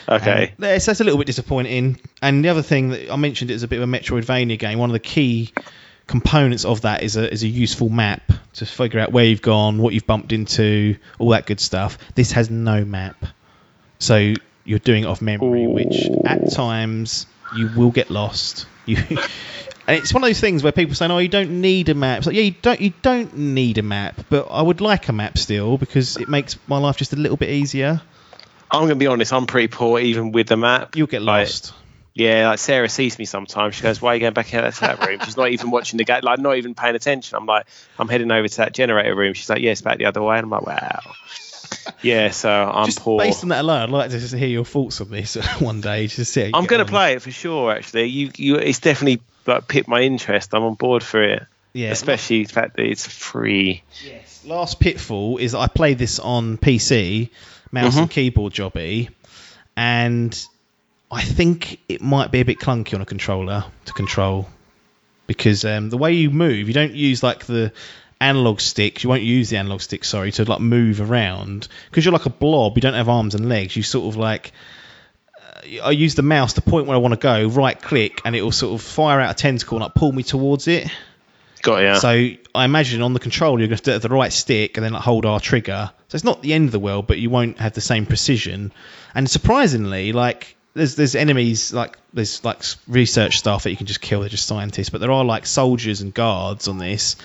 [0.08, 0.48] Okay.
[0.48, 1.98] Um, that's a little bit disappointing.
[2.20, 4.78] And the other thing that I mentioned is a bit of a Metroidvania game.
[4.78, 5.52] One of the key
[6.06, 9.78] components of that is a is a useful map to figure out where you've gone,
[9.78, 11.98] what you've bumped into, all that good stuff.
[12.14, 13.24] This has no map,
[13.98, 14.34] so
[14.64, 18.66] you're doing it off memory, which at times you will get lost.
[18.84, 18.96] You.
[19.86, 22.18] And it's one of those things where people say, "Oh, you don't need a map."
[22.18, 22.80] It's like, yeah, you don't.
[22.80, 26.56] You don't need a map, but I would like a map still because it makes
[26.66, 28.00] my life just a little bit easier.
[28.72, 29.32] I'm gonna be honest.
[29.32, 30.96] I'm pretty poor even with the map.
[30.96, 31.74] You'll get Like, lost.
[32.14, 33.74] Yeah, like Sarah sees me sometimes.
[33.74, 35.96] She goes, "Why are you going back out to that room?" She's not even watching
[35.96, 37.36] the game, like not even paying attention.
[37.36, 37.66] I'm like,
[37.98, 40.36] "I'm heading over to that generator room." She's like, "Yeah, it's back the other way."
[40.36, 41.00] And I'm like, "Wow."
[42.02, 43.18] Yeah, so I'm just poor.
[43.18, 46.06] based on that alone, I'd like to just hear your thoughts on this one day.
[46.06, 47.72] Just see I'm going to play it for sure.
[47.72, 50.54] Actually, you, you, it's definitely like piqued my interest.
[50.54, 53.82] I'm on board for it, Yeah, especially the fact that it's free.
[54.04, 54.44] Yes.
[54.44, 57.30] Last pitfall is I played this on PC,
[57.72, 59.08] mouse and keyboard jobby,
[59.76, 60.46] and
[61.10, 64.48] I think it might be a bit clunky on a controller to control
[65.26, 67.72] because um, the way you move, you don't use like the
[68.20, 69.02] analog stick.
[69.02, 72.30] You won't use the analog stick, sorry, to like move around because you're like a
[72.30, 72.76] blob.
[72.76, 73.76] You don't have arms and legs.
[73.76, 74.52] You sort of like
[75.38, 78.36] uh, I use the mouse to point where I want to go, right click, and
[78.36, 80.88] it will sort of fire out a tentacle and like pull me towards it.
[81.62, 81.94] Got ya.
[81.94, 82.08] So
[82.54, 85.02] I imagine on the controller you're going to have the right stick and then like
[85.02, 85.92] hold our trigger.
[86.12, 88.70] So it's not the end of the world, but you won't have the same precision.
[89.14, 94.02] And surprisingly, like there's there's enemies like there's like research staff that you can just
[94.02, 94.20] kill.
[94.20, 97.16] They're just scientists, but there are like soldiers and guards on this,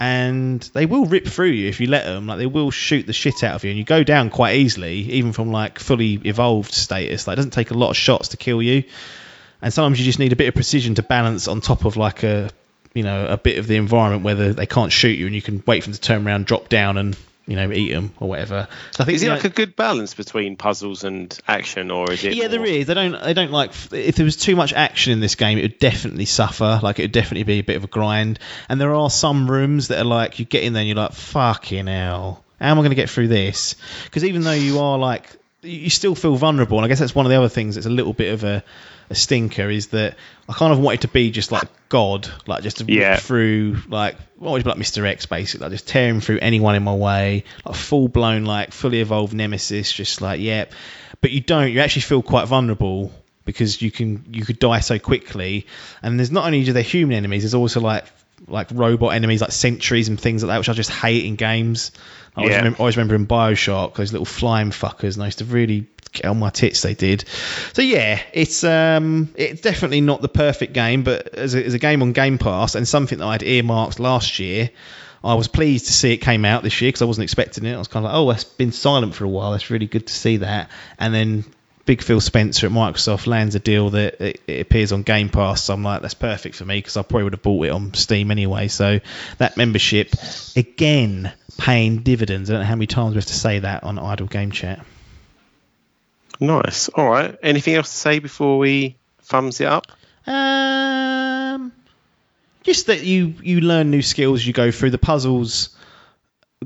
[0.00, 2.26] and they will rip through you if you let them.
[2.26, 4.94] Like they will shoot the shit out of you, and you go down quite easily,
[5.12, 7.28] even from like fully evolved status.
[7.28, 8.82] Like it doesn't take a lot of shots to kill you,
[9.62, 12.24] and sometimes you just need a bit of precision to balance on top of like
[12.24, 12.50] a
[12.94, 15.42] you know a bit of the environment where they- they can't shoot you, and you
[15.42, 17.16] can wait for them to turn around, drop down, and
[17.46, 18.68] you know eat them or whatever.
[18.92, 22.10] So I think Is it know- like a good balance between puzzles and action, or
[22.12, 22.34] is it?
[22.34, 22.86] yeah, there more- is.
[22.86, 23.22] They don't.
[23.22, 23.70] They don't like.
[23.92, 26.80] If there was too much action in this game, it would definitely suffer.
[26.82, 28.38] Like it would definitely be a bit of a grind.
[28.68, 31.12] And there are some rooms that are like you get in there and you're like,
[31.12, 33.76] fucking hell, how am I going to get through this?
[34.04, 35.28] Because even though you are like,
[35.62, 36.78] you still feel vulnerable.
[36.78, 38.62] And I guess that's one of the other things that's a little bit of a,
[39.10, 40.16] a stinker is that
[40.48, 43.16] I kind of wanted to be just like God, like just to Yeah.
[43.16, 45.06] through like what would you be like Mr.
[45.06, 49.00] X basically, like just tearing through anyone in my way, like full blown like fully
[49.00, 50.72] evolved nemesis, just like yep.
[51.20, 51.70] But you don't.
[51.72, 53.12] You actually feel quite vulnerable
[53.44, 55.66] because you can you could die so quickly.
[56.02, 58.04] And there's not only do they human enemies, there's also like
[58.46, 61.92] like robot enemies like sentries and things like that, which I just hate in games.
[62.36, 62.58] I always, Yeah.
[62.58, 65.86] remember, always remember in Bioshock those little flying fuckers, and I used to really
[66.22, 66.82] on my tits.
[66.82, 67.24] They did.
[67.72, 71.78] So yeah, it's um, it's definitely not the perfect game, but as a, as a
[71.78, 74.70] game on Game Pass and something that I'd earmarked last year,
[75.22, 77.74] I was pleased to see it came out this year because I wasn't expecting it.
[77.74, 79.54] I was kind of like, oh, it's been silent for a while.
[79.54, 80.70] It's really good to see that.
[80.98, 81.44] And then
[81.86, 85.64] Big Phil Spencer at Microsoft lands a deal that it, it appears on Game Pass.
[85.64, 87.94] So I'm like, that's perfect for me because I probably would have bought it on
[87.94, 88.68] Steam anyway.
[88.68, 89.00] So
[89.38, 90.14] that membership,
[90.56, 92.50] again, paying dividends.
[92.50, 94.84] I don't know how many times we have to say that on Idle Game Chat.
[96.40, 96.88] Nice.
[96.88, 97.36] All right.
[97.42, 99.86] Anything else to say before we thumbs it up?
[100.26, 101.72] Um,
[102.62, 105.70] just that you you learn new skills you go through the puzzles.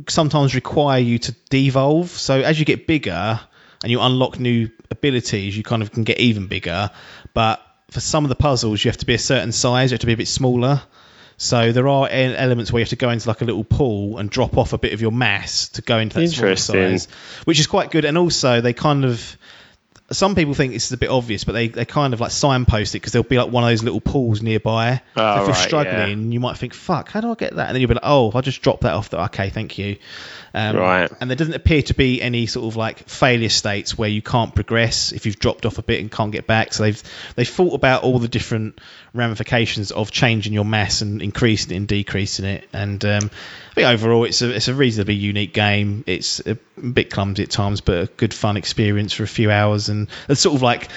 [0.09, 2.11] Sometimes require you to devolve.
[2.11, 3.41] So as you get bigger
[3.83, 6.91] and you unlock new abilities, you kind of can get even bigger.
[7.35, 9.91] But for some of the puzzles, you have to be a certain size.
[9.91, 10.83] You have to be a bit smaller.
[11.37, 14.29] So there are elements where you have to go into like a little pool and
[14.29, 17.07] drop off a bit of your mass to go into that smaller size,
[17.45, 18.05] which is quite good.
[18.05, 19.37] And also they kind of
[20.11, 22.95] some people think this is a bit obvious, but they, they kind of like signpost
[22.95, 25.03] it because there'll be like one of those little pools nearby.
[25.17, 27.67] Oh, so if you're right, struggling, you might think, "Fuck, how do I get that?"
[27.67, 29.99] And then you'll be like, "Oh, I just drop that off, that okay, thank you."
[30.55, 31.13] Um, Right.
[31.21, 34.55] And there doesn't appear to be any sort of like failure states where you can't
[34.55, 36.73] progress if you've dropped off a bit and can't get back.
[36.73, 37.03] So they've
[37.37, 38.81] they've thought about all the different
[39.13, 42.69] ramifications of changing your mass and increasing it and decreasing it.
[42.73, 43.31] And um,
[43.79, 46.03] Think overall, it's a it's a reasonably unique game.
[46.05, 49.89] It's a bit clumsy at times, but a good fun experience for a few hours.
[49.89, 50.89] And it's sort of like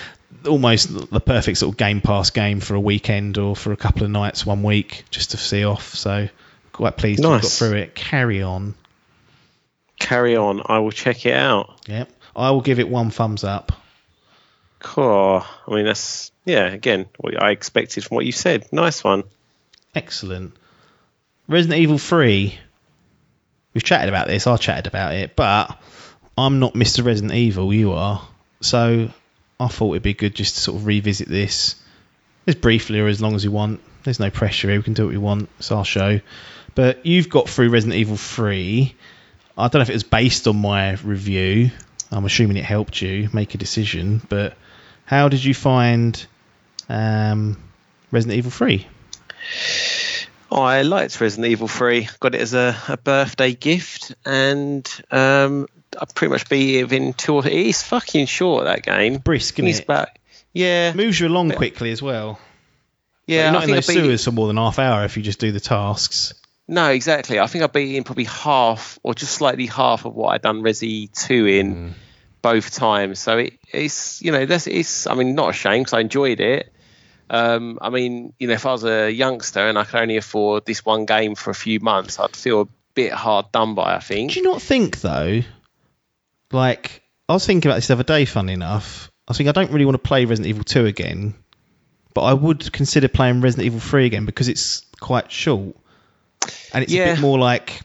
[0.48, 4.02] almost the perfect sort of Game Pass game for a weekend or for a couple
[4.02, 5.94] of nights one week just to see off.
[5.94, 6.28] So
[6.72, 7.94] quite pleased to have got through it.
[7.94, 8.74] Carrion.
[10.00, 10.64] Carry on.
[10.66, 11.82] I will check it out.
[11.86, 12.10] Yep.
[12.36, 13.74] I will give it one thumbs up.
[14.80, 15.46] Cool.
[15.68, 16.66] I mean, that's yeah.
[16.66, 18.74] Again, what I expected from what you said.
[18.74, 19.26] Nice one.
[19.94, 20.56] Excellent.
[21.48, 22.58] Resident Evil 3.
[23.74, 24.48] We've chatted about this.
[24.48, 25.78] I chatted about it, but
[26.38, 27.06] I'm not Mr.
[27.06, 27.74] Resident Evil.
[27.74, 28.28] You are.
[28.62, 29.10] So
[29.60, 31.76] I thought it'd be good just to sort of revisit this
[32.48, 33.80] as briefly or as long as we want.
[34.04, 34.78] There's no pressure here.
[34.78, 35.50] We can do what we want.
[35.60, 36.20] It's our show.
[36.74, 38.96] But you've got through Resident Evil 3.
[39.58, 41.72] I don't know if it was based on my review.
[42.12, 44.22] I'm assuming it helped you make a decision.
[44.28, 44.56] But
[45.06, 46.26] how did you find
[46.90, 47.58] um,
[48.12, 48.88] Resident Evil 3?
[50.52, 52.10] I liked Resident Evil 3.
[52.20, 55.68] Got it as a, a birthday gift, and um,
[56.00, 59.18] I pretty much beat it within two or It is fucking short, that game.
[59.20, 59.86] Brisk, isn't it's it?
[59.86, 60.10] about.
[60.54, 60.94] Yeah.
[60.94, 62.40] moves you along quickly as well.
[63.26, 63.44] Yeah.
[63.44, 65.40] You're not I in those it- sewers for more than half hour if you just
[65.40, 66.34] do the tasks.
[66.68, 67.40] No, exactly.
[67.40, 70.62] I think I beat in probably half or just slightly half of what I'd done
[70.62, 71.96] Resi 2 in
[72.42, 73.20] both times.
[73.20, 76.40] So it, it's, you know, that's, it's, I mean, not a shame because I enjoyed
[76.40, 76.72] it.
[77.34, 80.66] Um, I mean, you know, if I was a youngster and I could only afford
[80.66, 84.00] this one game for a few months, I'd feel a bit hard done by, I
[84.00, 84.34] think.
[84.34, 85.40] Do you not think though?
[86.52, 88.26] Like I was thinking about this the other day.
[88.26, 91.34] Funny enough, I think I don't really want to play Resident Evil Two again,
[92.14, 95.78] but I would consider playing Resident Evil Three again because it's quite short
[96.74, 97.82] and it's a bit more like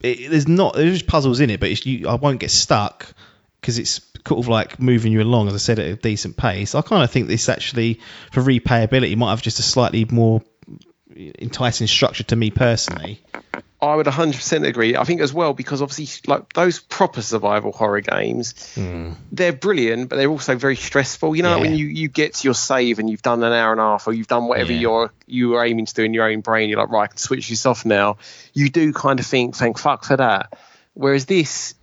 [0.00, 3.06] it, there's not there's just puzzles in it, but it's, you I won't get stuck
[3.60, 6.74] because it's sort of like moving you along, as I said, at a decent pace.
[6.74, 10.42] I kind of think this actually for repayability might have just a slightly more
[11.16, 13.20] enticing structure to me personally.
[13.80, 14.96] I would 100% agree.
[14.96, 19.12] I think as well because obviously, like those proper survival horror games, hmm.
[19.32, 21.34] they're brilliant, but they're also very stressful.
[21.34, 21.70] You know, like Yeah.
[21.70, 24.06] when you, you get to your save and you've done an hour and a half,
[24.06, 24.78] or you've done whatever Yeah.
[24.78, 27.16] you're you were aiming to do in your own brain, you're like, right, I can
[27.16, 28.18] switch this off now.
[28.54, 30.56] You do kind of think, thank fuck for that.
[30.94, 31.74] Whereas this,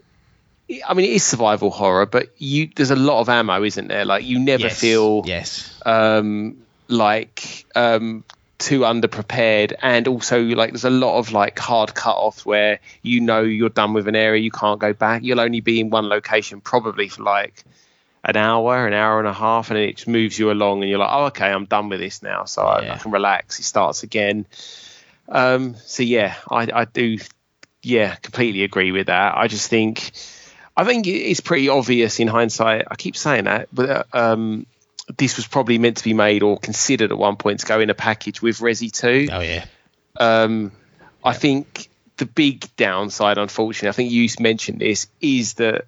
[0.87, 4.05] I mean, it is survival horror, but you there's a lot of ammo, isn't there?
[4.05, 4.79] Like you never yes.
[4.79, 5.81] feel yes.
[5.85, 8.23] um, like um,
[8.59, 13.41] too underprepared, and also like there's a lot of like hard cut-offs where you know
[13.41, 15.23] you're done with an area, you can't go back.
[15.23, 17.63] You'll only be in one location probably for like
[18.23, 20.99] an hour, an hour and a half, and it just moves you along, and you're
[20.99, 23.59] like, oh, okay, I'm done with this now, so I, I can relax.
[23.59, 24.45] It starts again.
[25.29, 27.17] Um, so yeah, I, I do,
[27.81, 29.37] yeah, completely agree with that.
[29.37, 30.11] I just think,
[30.75, 32.85] I think it's pretty obvious in hindsight.
[32.89, 34.65] I keep saying that, but uh, um,
[35.17, 37.89] this was probably meant to be made or considered at one point to go in
[37.89, 39.27] a package with Resi Two.
[39.31, 39.65] Oh yeah.
[40.19, 40.71] Um,
[41.23, 45.85] I think the big downside, unfortunately, I think you mentioned this, is that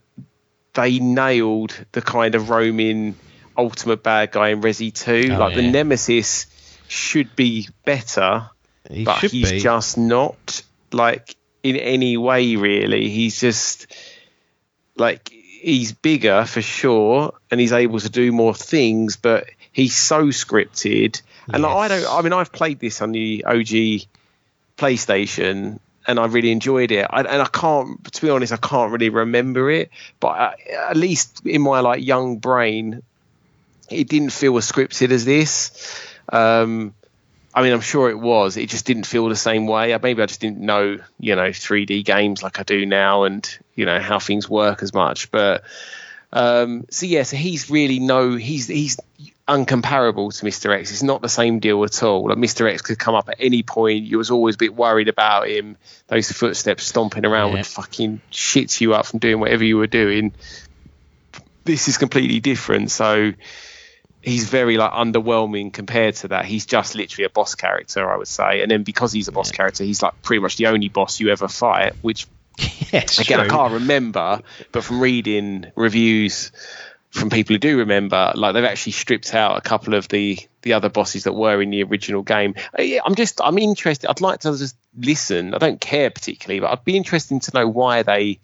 [0.73, 3.15] they nailed the kind of roaming
[3.57, 5.33] ultimate bad guy in Resi 2.
[5.33, 5.69] Oh, like the.
[5.69, 6.47] Nemesis
[6.87, 8.49] should be better,
[8.89, 9.59] He but he's be.
[9.59, 13.09] just not like in any way really.
[13.09, 13.87] He's just
[15.01, 20.27] like he's bigger for sure, and he's able to do more things, but he's so
[20.27, 21.21] scripted.
[21.53, 22.05] And I don't.
[22.07, 24.07] I mean, I've played this on the OG
[24.77, 27.05] PlayStation, and I really enjoyed it.
[27.09, 29.89] I, and I can't, to be honest, I can't really remember it.
[30.19, 30.55] But I,
[30.89, 33.01] at least in my like young brain,
[33.89, 36.07] it didn't feel as scripted as this.
[36.31, 36.93] Um,
[37.53, 38.55] I mean, I'm sure it was.
[38.57, 39.91] It just didn't feel the same way.
[39.93, 43.47] Uh, Maybe I just didn't know, you know, 3D games like I do now, and
[43.75, 45.31] you know how things work as much.
[45.31, 45.63] But
[46.31, 48.97] um, so yeah, so he's really no, he's he's
[49.49, 50.73] uncomparable to Mr.
[50.73, 50.91] X.
[50.91, 52.29] It's not the same deal at all.
[52.29, 52.71] Like Mr.
[52.71, 54.05] X could come up at any point.
[54.05, 55.75] You was always a bit worried about him.
[56.07, 57.55] Those footsteps stomping around Yeah.
[57.57, 60.33] would fucking shit you up from doing whatever you were doing.
[61.65, 62.91] This is completely different.
[62.91, 63.33] So
[64.21, 66.45] he's very like underwhelming compared to that.
[66.45, 68.61] He's just literally a boss character, I would say.
[68.61, 71.29] And then because he's a boss character, he's like pretty much the only boss you
[71.29, 72.27] ever fight, which
[72.91, 76.51] yes, again I can't remember, but from reading reviews
[77.11, 80.73] from people who do remember, like they've actually stripped out a couple of the the
[80.73, 82.55] other bosses that were in the original game.
[82.77, 84.09] Uh, I'm just I'm interested.
[84.09, 85.53] I'd like to just listen.
[85.53, 88.39] I don't care particularly, but I'd be interested to know why they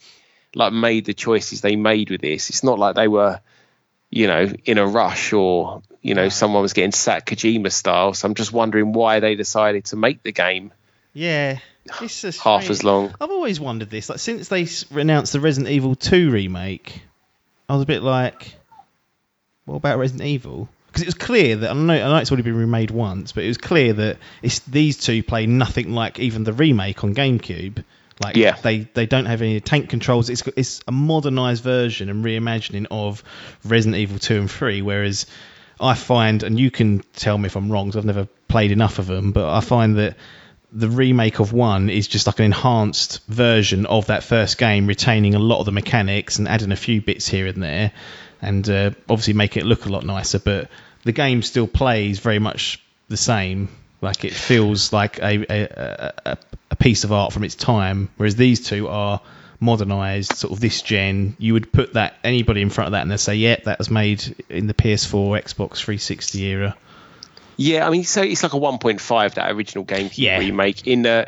[0.53, 2.49] like made the choices they made with this.
[2.49, 3.39] It's not like they were,
[4.09, 8.13] you know, in a rush or you know someone was getting sacked Kojima style.
[8.13, 10.71] So I'm just wondering why they decided to make the game
[11.13, 11.59] Yeah.
[12.01, 13.13] It's half strange- as long.
[13.19, 14.09] I've always wondered this.
[14.09, 14.67] Like since they
[14.99, 17.01] announced the Resident Evil 2 remake,
[17.69, 18.55] I was a bit like,
[19.65, 20.67] what about Resident Evil?
[20.87, 23.43] Because it was clear that I know, I know it's already been remade once, but
[23.43, 27.83] it was clear that it's these two play nothing like even the remake on GameCube.
[28.19, 28.55] Like Yeah.
[28.63, 30.29] they, they don't have any tank controls.
[30.29, 33.23] It's it's a modernized version and reimagining of
[33.63, 34.81] Resident Evil 2 and 3.
[34.81, 35.25] Whereas
[35.79, 38.97] I find, and you can tell me if I'm wrong, 'cause I've never played enough
[38.99, 40.15] of them, but I find that
[40.71, 45.33] the remake of one is just like an enhanced version of that first game, retaining
[45.35, 47.91] a lot of the mechanics and adding a few bits here and there,
[48.41, 50.39] and uh, obviously make it look a lot nicer.
[50.39, 50.69] But
[51.03, 53.69] the game still plays very much the same.
[54.01, 56.37] Like it feels like a a, a, a
[56.79, 59.21] piece of art from its time, whereas these two are
[59.59, 61.35] modernized, sort of this gen.
[61.39, 63.89] You would put that anybody in front of that, and they say, "Yep, that was
[63.89, 66.75] made in the PS4, Xbox 360 era."
[67.57, 70.37] Yeah, I mean, so it's like a 1.5 that original GameCube Yeah.
[70.37, 70.85] remake.
[70.85, 71.27] In the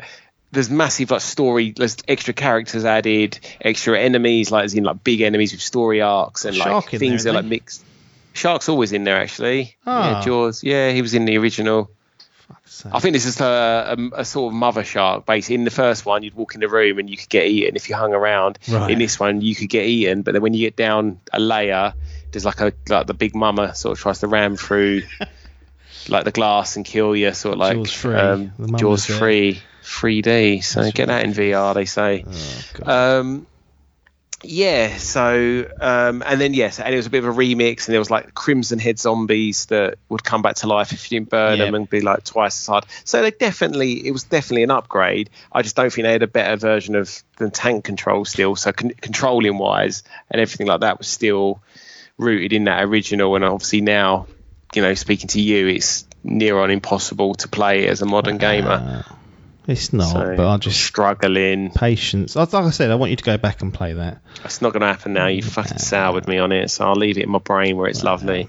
[0.52, 5.20] there's massive like story, there's extra characters added, extra enemies, like as in like big
[5.20, 7.84] enemies with story arcs and like things there, that are like mixed.
[8.32, 9.76] Shark's always in there actually.
[9.86, 10.18] Ah.
[10.18, 10.62] Yeah, Jaws.
[10.62, 11.90] Yeah, he was in the original.
[12.92, 15.26] I think this is a, a, a sort of mother shark.
[15.26, 17.76] Basically, in the first one, you'd walk in the room and you could get eaten
[17.76, 18.58] if you hung around.
[18.68, 18.90] Right.
[18.90, 21.94] In this one, you could get eaten, but then when you get down a layer,
[22.32, 25.02] there's like a like the big mama sort of tries to ram through
[26.08, 28.14] like the glass and kill you, sort of like Jaws free.
[28.14, 30.62] Um, Jaws free, 3D.
[30.64, 32.24] So get that in VR, they say.
[32.86, 33.20] oh.
[33.20, 33.46] Um,
[34.42, 37.92] yeah, so um, and then yes, and it was a bit of a remix, and
[37.92, 41.30] there was like Crimson Head zombies that would come back to life if you didn't
[41.30, 41.66] burn Yeah.
[41.66, 42.84] them and be like twice as hard.
[43.04, 45.30] So they definitely, it was definitely an upgrade.
[45.52, 48.56] I just don't think they had a better version of the tank control still.
[48.56, 51.60] So con- controlling wise and everything like that was still
[52.16, 53.34] rooted in that original.
[53.36, 54.26] And obviously now,
[54.74, 59.04] you know, speaking to you, it's near on impossible to play as a modern gamer.
[59.08, 59.14] Uh,
[59.66, 61.70] it's not, So but I'll just struggling.
[61.70, 62.34] patience.
[62.36, 64.20] Like I said, I want you to go back and play that.
[64.44, 65.26] It's not going to happen now.
[65.28, 68.02] You fucking soured me on it, so I'll leave it in my brain where it's
[68.02, 68.48] lovely.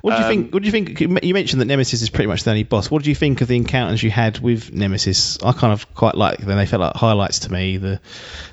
[0.00, 0.54] What do you Um, think?
[0.54, 1.00] What do you think?
[1.00, 2.90] You mentioned that Nemesis is pretty much the only boss.
[2.90, 5.38] What do you think of the encounters you had with Nemesis?
[5.42, 6.56] I kind of quite like them.
[6.56, 7.76] They felt like highlights to me.
[7.76, 8.00] The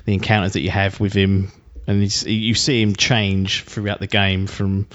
[0.04, 1.50] the encounters that you have with him,
[1.86, 4.86] and you see him change throughout the game from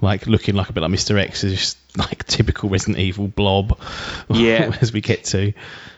[0.00, 1.18] like looking like a bit like Mr.
[1.18, 3.78] X, is just like typical Resident Evil blob.
[4.28, 4.76] Yeah.
[4.80, 5.52] as we get to.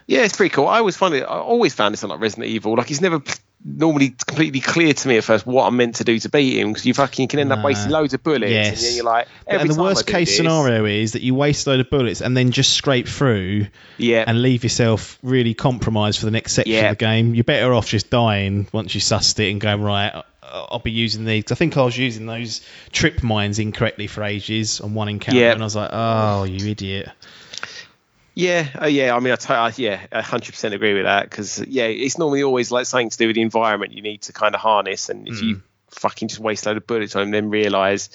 [0.07, 0.67] Yeah, it's pretty cool.
[0.67, 1.23] I always find it.
[1.23, 2.75] I always found this on like Resident Evil.
[2.77, 3.23] Like he's never
[3.65, 6.71] normally completely clear to me at first what I'm meant to do to beat him
[6.73, 8.51] because you fucking can end up wasting loads of bullets.
[8.51, 8.69] Yes.
[8.79, 11.67] And then you're like, every and the worst case this- scenario is that you waste
[11.69, 13.69] a load of bullets and then just scrape through
[13.99, 14.25] Yeah.
[14.27, 16.91] and leave yourself really compromised for the next section Yeah.
[16.91, 17.37] of the game.
[17.37, 20.25] You're better off just dying once you sussed it and going right.
[20.43, 21.45] I- I'll be using these.
[21.51, 22.61] I think I was using those
[22.93, 25.53] trip mines incorrectly for ages on one encounter, Yeah.
[25.53, 27.09] and I was like, "Oh, you idiot!"
[28.35, 29.15] Yeah, uh, yeah.
[29.15, 32.19] I mean, I, t- I yeah, I hundred percent agree with that because yeah, it's
[32.19, 35.11] normally always like something to do with the environment you need to kind of harness,
[35.11, 35.49] and if Hmm.
[35.49, 38.09] you fucking just waste a load of bullets on them, then realise,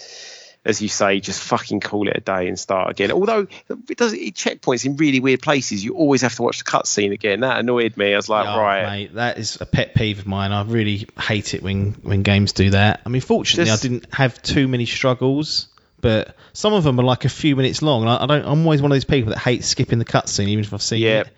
[0.68, 3.12] as you say, just fucking call it a day and start again.
[3.12, 6.66] Although it does it checkpoints in really weird places, you always have to watch the
[6.66, 7.40] cutscene again.
[7.40, 8.14] That annoyed me.
[8.14, 10.52] I was like, Oh, right, mate, that is a pet peeve of mine.
[10.52, 13.02] I really hate it when when games do that.
[13.06, 15.70] I mean, fortunately, Just- I didn't have too many struggles,
[16.02, 18.02] but some of them are like a few minutes long.
[18.02, 18.46] And I, I don't.
[18.46, 21.02] I'm always one of those people that hate skipping the cutscene, even if I've seen
[21.02, 21.22] Yeah.
[21.22, 21.30] it.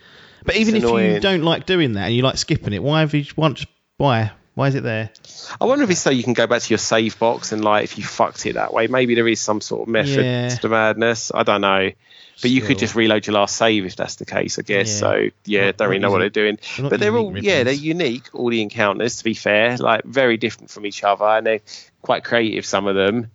[0.45, 3.13] But even if you don't like doing that and you like skipping it, why have
[3.13, 3.65] you want?
[3.97, 4.31] Why?
[4.59, 5.09] Why is it there?
[5.61, 7.85] I wonder if it's so you can go back to your save box and like
[7.85, 10.49] if you fucked it that way, maybe there is some sort of method Yeah.
[10.49, 11.31] to the madness.
[11.33, 11.91] I don't know.
[12.41, 14.89] But you could just reload your last save if that's the case, I guess.
[14.91, 14.99] Yeah.
[14.99, 16.59] So yeah, Not- don't really know what they're doing.
[16.77, 20.03] they're But they're all ink yeah, they're unique, all the encounters to be fair, like
[20.03, 21.61] very different from each other and they're
[22.01, 23.31] quite creative some of them.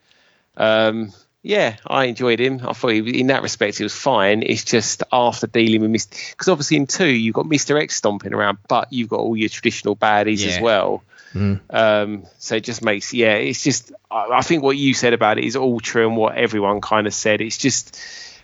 [0.58, 1.10] Um
[1.46, 2.60] yeah, I enjoyed him.
[2.66, 4.42] I thought he, in that respect he was fine.
[4.42, 6.30] It's just after dealing with Mr.
[6.32, 7.78] Because obviously in two you've got Mr.
[7.80, 10.52] X stomping around, but you've got all your traditional baddies Yeah.
[10.54, 11.04] as well.
[11.34, 11.60] Mm.
[11.68, 15.36] Um, so it just makes, yeah, it's just, I, I think what you said about
[15.38, 17.42] it is all true and what everyone kind of said.
[17.42, 18.00] It's just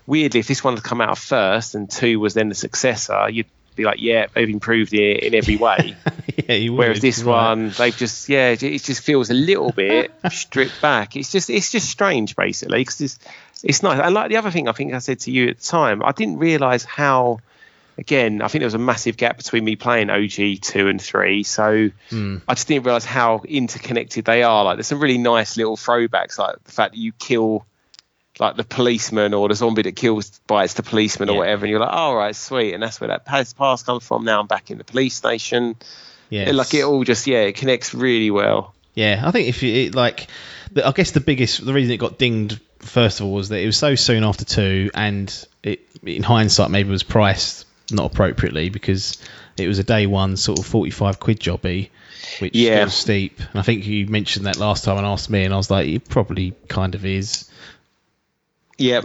[0.06, 3.46] weirdly, if this one had come out first and two was then the successor, you'd
[3.76, 5.96] be like, yeah, they've improved it in every way.
[6.48, 10.12] yeah, you Whereas would, this one, they've just, yeah, it just feels a little bit
[10.30, 11.16] stripped back.
[11.16, 13.18] It's just, it's just strange basically because it's,
[13.62, 14.00] it's nice.
[14.00, 16.12] And like the other thing I think I said to you at the time, I
[16.12, 17.40] didn't realize how,
[17.98, 21.42] again, I think there was a massive gap between me playing OG two and three.
[21.42, 22.38] So Hmm.
[22.48, 24.64] I just didn't realize how interconnected they are.
[24.64, 27.66] Like there's some really nice little throwbacks, like the fact that you kill
[28.40, 31.78] like the policeman or the zombie that kills bites the policeman or whatever, and you're
[31.78, 34.24] like, all right, sweet, and that's where that past pass comes from.
[34.24, 35.76] Now I'm back in the police station.
[36.30, 38.74] Yeah, Like it all just yeah, it connects really well.
[38.94, 40.26] Yeah, I think if you it, like,
[40.72, 43.60] the, I guess the biggest, the reason it got dinged first of all was that
[43.60, 48.68] it was so soon after two, and it, in hindsight, maybe was priced not appropriately
[48.70, 49.18] because
[49.58, 51.90] it was a day one sort of forty-five quid jobby,
[52.38, 52.78] which Yeah.
[52.84, 53.38] feels steep.
[53.38, 55.88] And I think you mentioned that last time and asked me, and I was like,
[55.88, 57.50] it probably kind of is.
[58.80, 59.02] Yeah,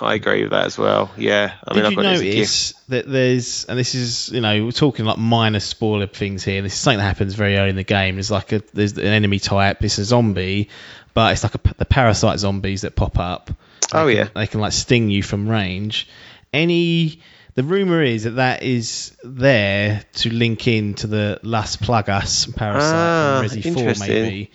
[0.00, 1.10] I agree with that as well.
[1.16, 2.36] Yeah, I mean, Did I've you got it as a gift.
[2.36, 6.60] notice that there's, and this is, you know, we're talking like minor spoiler things here.
[6.62, 8.16] This is something that happens very early in the game.
[8.16, 9.82] There's like a, there's an enemy type.
[9.84, 10.70] It's a zombie,
[11.14, 13.46] but it's like a, the parasite zombies that pop up.
[13.92, 14.28] They Oh, can- yeah.
[14.34, 16.08] they can like sting you from range.
[16.52, 17.20] Any,
[17.54, 22.92] the rumor is that that is there to link in to the Las Plagas parasite
[22.92, 24.50] Ah, from Resi Four, maybe.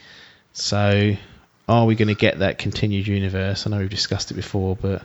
[0.53, 1.15] So,
[1.68, 3.68] are we going to get that continued universe?
[3.68, 5.03] I know we've discussed it before, but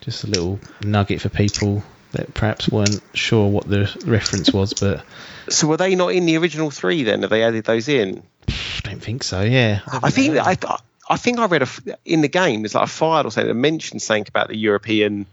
[0.00, 5.04] just a little nugget for people that perhaps weren't sure what the reference was, but
[5.48, 7.22] So were they not in the original three then?
[7.22, 8.22] Have they added those in?
[8.48, 9.42] I don't think so.
[9.42, 11.68] Yeah, I think that I, I think I read a,
[12.04, 15.26] in the game there's like a file or something that mentions something about the European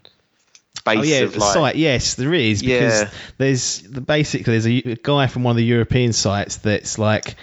[0.83, 1.75] base Oh yeah, of the like site.
[1.75, 3.09] Yes, there is because Yeah.
[3.37, 7.35] there's basically there's a, a guy from one of the European sites that's like,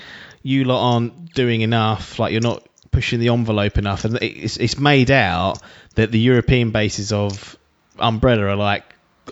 [0.42, 2.18] you lot aren't doing enough.
[2.18, 2.67] Like you're not
[2.98, 5.62] pushing the envelope enough, and it's it's made out
[5.94, 7.56] that the European bases of
[7.96, 8.82] Umbrella are like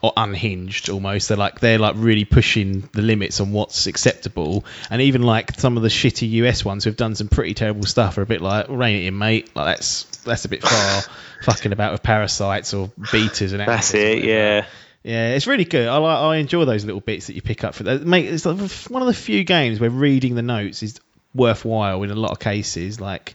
[0.05, 1.27] or unhinged almost.
[1.27, 5.77] They're like they're like really pushing the limits on what's acceptable, and even like some
[5.77, 8.67] of the shitty US ones who've done some pretty terrible stuff are a bit like
[8.69, 9.51] rein it in, mate.
[9.57, 11.03] Like that's that's a bit far,
[11.43, 14.23] fucking about with parasites or beaters and that's it.
[14.23, 14.65] Yeah.
[15.03, 15.89] Yeah, it's really good.
[15.89, 18.05] I like, I enjoy those little bits that you pick up for that.
[18.05, 18.59] Mate, it's like
[18.89, 21.01] one of the few games where reading the notes is
[21.37, 23.01] worthwhile in a lot of cases.
[23.01, 23.35] Like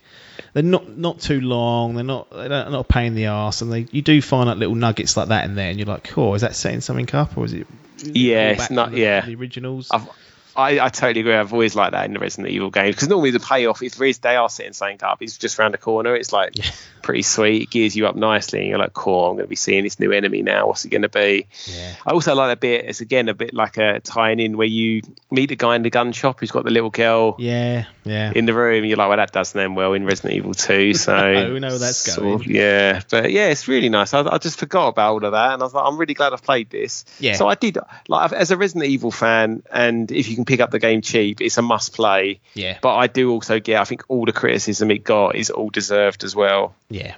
[0.53, 1.95] they're not not too long.
[1.95, 4.57] They're not they're not a pain in the ass, and they you do find like
[4.57, 6.35] little nuggets like that in there, and you're like, cool.
[6.35, 7.67] Is that setting something up, or is it?
[8.03, 9.25] Yeah, all it's not- the, yeah.
[9.25, 9.89] the originals.
[9.91, 10.07] I've,
[10.55, 11.33] I, I totally agree.
[11.33, 14.35] I've always liked that in the Resident Evil games because normally the payoff, is they
[14.35, 16.15] are setting something up, it's just around the corner.
[16.15, 16.65] It's like Yeah.
[17.01, 17.63] pretty sweet.
[17.63, 19.99] It gears you up nicely, and you're like, "Cool, I'm going to be seeing this
[19.99, 20.67] new enemy now.
[20.67, 22.85] What's it going to be?" yeah, I also like that bit.
[22.85, 25.89] It's again a bit like a tying in where you meet the guy in the
[25.89, 28.31] gun shop who's got the little girl yeah, yeah.
[28.35, 28.83] in the room.
[28.85, 30.93] You're like, well, that doesn't end well in Resident Evil 2.
[31.01, 32.43] So oh, We know that's of- going.
[32.45, 34.13] yeah, but yeah, it's really nice.
[34.13, 36.33] I, I just forgot about all of that, and I was like, I'm really glad
[36.33, 37.05] I've played this.
[37.19, 37.33] Yeah.
[37.35, 37.77] So I did
[38.07, 41.41] like as a Resident Evil fan, and if you can pick up the game cheap,
[41.41, 42.39] it's a must play.
[42.53, 42.77] Yeah.
[42.81, 46.23] But I do also get, I think all the criticism it got is all deserved
[46.23, 46.75] as well.
[46.89, 47.15] yeah,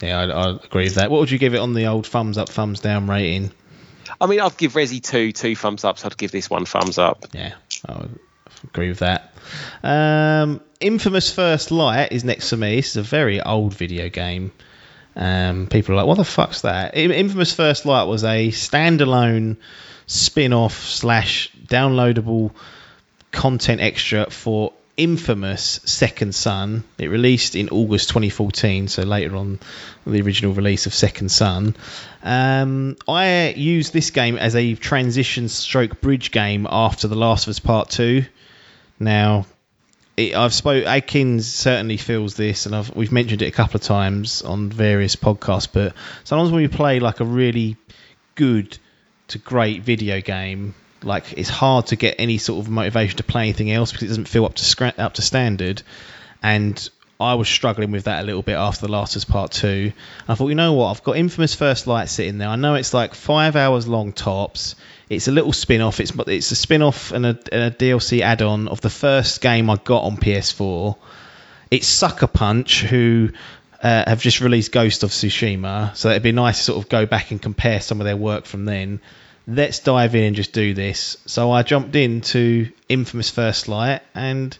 [0.00, 0.18] yeah.
[0.20, 1.10] I, I agree with that.
[1.10, 3.52] What would you give it on the old thumbs up, thumbs down rating?
[4.20, 6.98] I mean, I'd give Resi 2 two thumbs up, so I'd give this one thumbs
[6.98, 7.26] up.
[7.32, 7.54] Yeah,
[7.88, 8.18] I would
[8.64, 9.32] agree with that.
[9.82, 12.76] Um, Infamous First Light is next to me.
[12.76, 14.52] This is a very old video game.
[15.14, 16.96] Um, people are like, what the fuck's that?
[16.96, 19.56] Infamous First Light was a standalone
[20.06, 22.52] spin off slash downloadable
[23.30, 26.84] content extra for Infamous Second Son.
[26.98, 29.58] It released in August 2014, so later on
[30.06, 31.74] the original release of Second Son.
[32.22, 37.52] Um, I used this game as a transition stroke bridge game after The Last of
[37.52, 38.24] Us Part 2.
[39.00, 39.46] Now,
[40.18, 40.84] it, I've spoke.
[40.84, 45.16] Akins certainly feels this, and I've, we've mentioned it a couple of times on various
[45.16, 45.68] podcasts.
[45.72, 45.94] But
[46.24, 47.78] sometimes when you play like a really
[48.34, 48.76] good
[49.28, 50.74] to great video game,
[51.04, 54.08] like it's hard to get any sort of motivation to play anything else because it
[54.08, 55.82] doesn't feel up to scra- up to standard.
[56.42, 56.88] And
[57.20, 59.92] I was struggling with that a little bit after The Last of Us Part Two.
[60.26, 62.48] I thought, you know what, I've got Infamous First Light sitting there.
[62.48, 64.74] I know it's like five hours long tops.
[65.08, 66.00] It's a little spin-off.
[66.00, 69.76] It's it's a spin-off and a, and a DLC add-on of the first game I
[69.76, 70.96] got on PS4.
[71.70, 73.30] It's Sucker Punch, who
[73.82, 77.06] uh, have just released Ghost of Tsushima, so it'd be nice to sort of go
[77.06, 79.00] back and compare some of their work from then.
[79.46, 81.16] Let's dive in and just do this.
[81.26, 84.56] So I jumped into Infamous First Light, and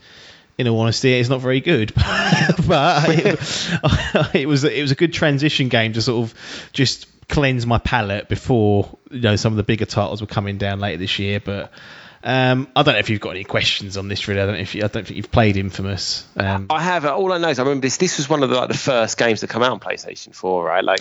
[0.59, 1.95] in all honesty, it's not very good,
[2.67, 7.65] but it, it was it was a good transition game to sort of just cleanse
[7.65, 11.19] my palate before you know some of the bigger titles were coming down later this
[11.19, 11.41] year.
[11.41, 11.73] But
[12.25, 14.29] um, I don't know if you've got any questions on this.
[14.29, 16.27] Really, I don't know if you, I don't think you've played Infamous.
[16.37, 17.05] Um, I have.
[17.05, 17.97] All I know is I remember this.
[17.97, 20.65] This was one of the like the first games to come out on PlayStation 4,
[20.65, 20.85] right?
[20.85, 21.01] Like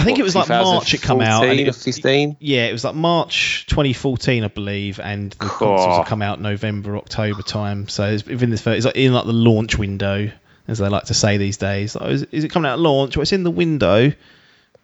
[0.00, 1.44] I think what, it was like March it come out.
[1.44, 2.36] And it, or 15.
[2.40, 6.96] yeah, it was like March 2014, I believe, and the consoles have come out November,
[6.96, 7.88] October time.
[7.88, 10.30] So it's within this, it's like in like the launch window,
[10.68, 11.94] as they like to say these days.
[11.94, 13.16] Like, oh, is, is it coming out at launch?
[13.16, 14.12] Well, it's in the window.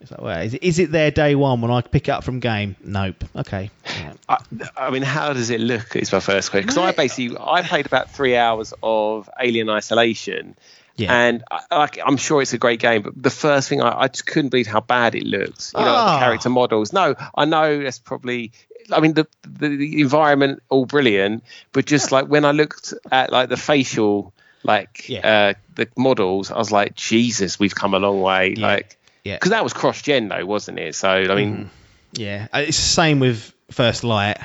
[0.01, 2.23] It's like, well, is it, is it there day one when I pick it up
[2.23, 2.75] from game?
[2.83, 3.25] Nope.
[3.35, 3.69] Okay.
[3.85, 4.13] Yeah.
[4.29, 4.37] I,
[4.77, 5.95] I mean, how does it look?
[5.95, 6.67] Is my first question.
[6.67, 10.55] Because I basically I played about three hours of Alien Isolation,
[10.99, 11.13] Yeah.
[11.17, 13.01] and I, like I'm sure it's a great game.
[13.03, 15.73] But the first thing I, I just couldn't believe how bad it looks.
[15.73, 16.13] You know, like Ah.
[16.19, 16.91] the character models.
[16.93, 18.51] No, I know that's probably.
[18.91, 23.31] I mean, the, the the environment all brilliant, but just like when I looked at
[23.31, 24.33] like the facial,
[24.63, 25.27] like Yeah.
[25.27, 28.55] uh, the models, I was like, Jesus, we've come a long way.
[28.57, 28.65] Yeah.
[28.67, 29.35] Like, Yeah.
[29.35, 30.95] because that was cross gen though, wasn't it?
[30.95, 31.69] So I mean,
[32.13, 34.37] Yeah, Uh, it's the same with First Light.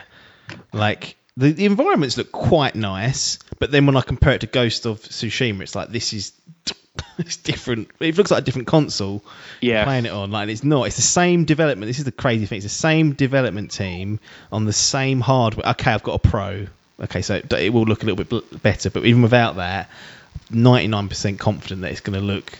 [0.72, 4.87] Like the, the environments look quite nice, but then when I compare it to Ghost
[4.87, 6.32] of Tsushima, it's like this is
[7.18, 7.91] it's different.
[8.01, 9.24] It looks like a different console.
[9.61, 9.85] Yeah.
[9.85, 10.85] playing it on like it's not.
[10.85, 11.89] It's the same development.
[11.89, 12.57] This is the crazy thing.
[12.57, 14.20] It's the same development team
[14.53, 15.68] on the same hardware.
[15.70, 16.66] Okay, I've got a Pro.
[17.01, 19.91] Okay, so it, it will look a little bit better, but even without that,
[20.51, 22.59] ninety nine percent confident that it's going to look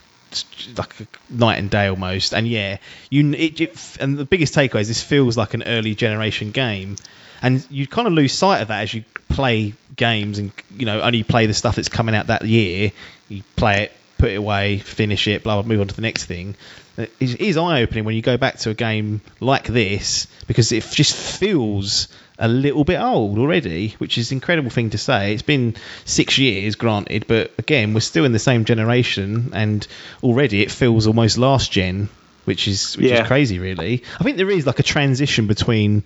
[0.77, 2.35] like a night and day almost.
[2.35, 2.79] And yeah,
[3.11, 6.97] you it, it and the biggest takeaway is this feels like an early generation game,
[7.45, 11.01] and you kind of lose sight of that as you play games and you know
[11.01, 12.91] only play the stuff that's coming out that year.
[13.29, 16.25] You play it, put it away, finish it, blah blah, move on to the next
[16.25, 16.57] thing.
[16.97, 20.85] It is, eye opening when you go back to a game like this because it
[20.93, 22.07] just feels
[22.39, 25.33] a little bit old already, which is an incredible thing to say.
[25.33, 25.75] It's been
[26.05, 29.85] six years, granted, but again, we're still in the same generation, and
[30.23, 32.09] already it feels almost last gen,
[32.45, 33.23] which is which Yeah.
[33.23, 34.05] is crazy, really.
[34.21, 36.05] I think there is like a transition between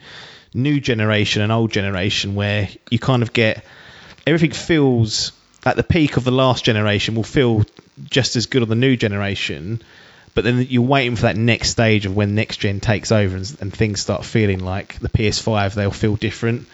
[0.55, 3.65] new generation and old generation where you kind of get
[4.27, 5.33] everything feels
[5.65, 7.65] at the peak of the last generation will feel
[8.05, 9.83] just as good on the new generation
[10.35, 13.57] but then you're waiting for that next stage of when next gen takes over and,
[13.61, 16.67] and things start feeling like the PS5 they'll feel different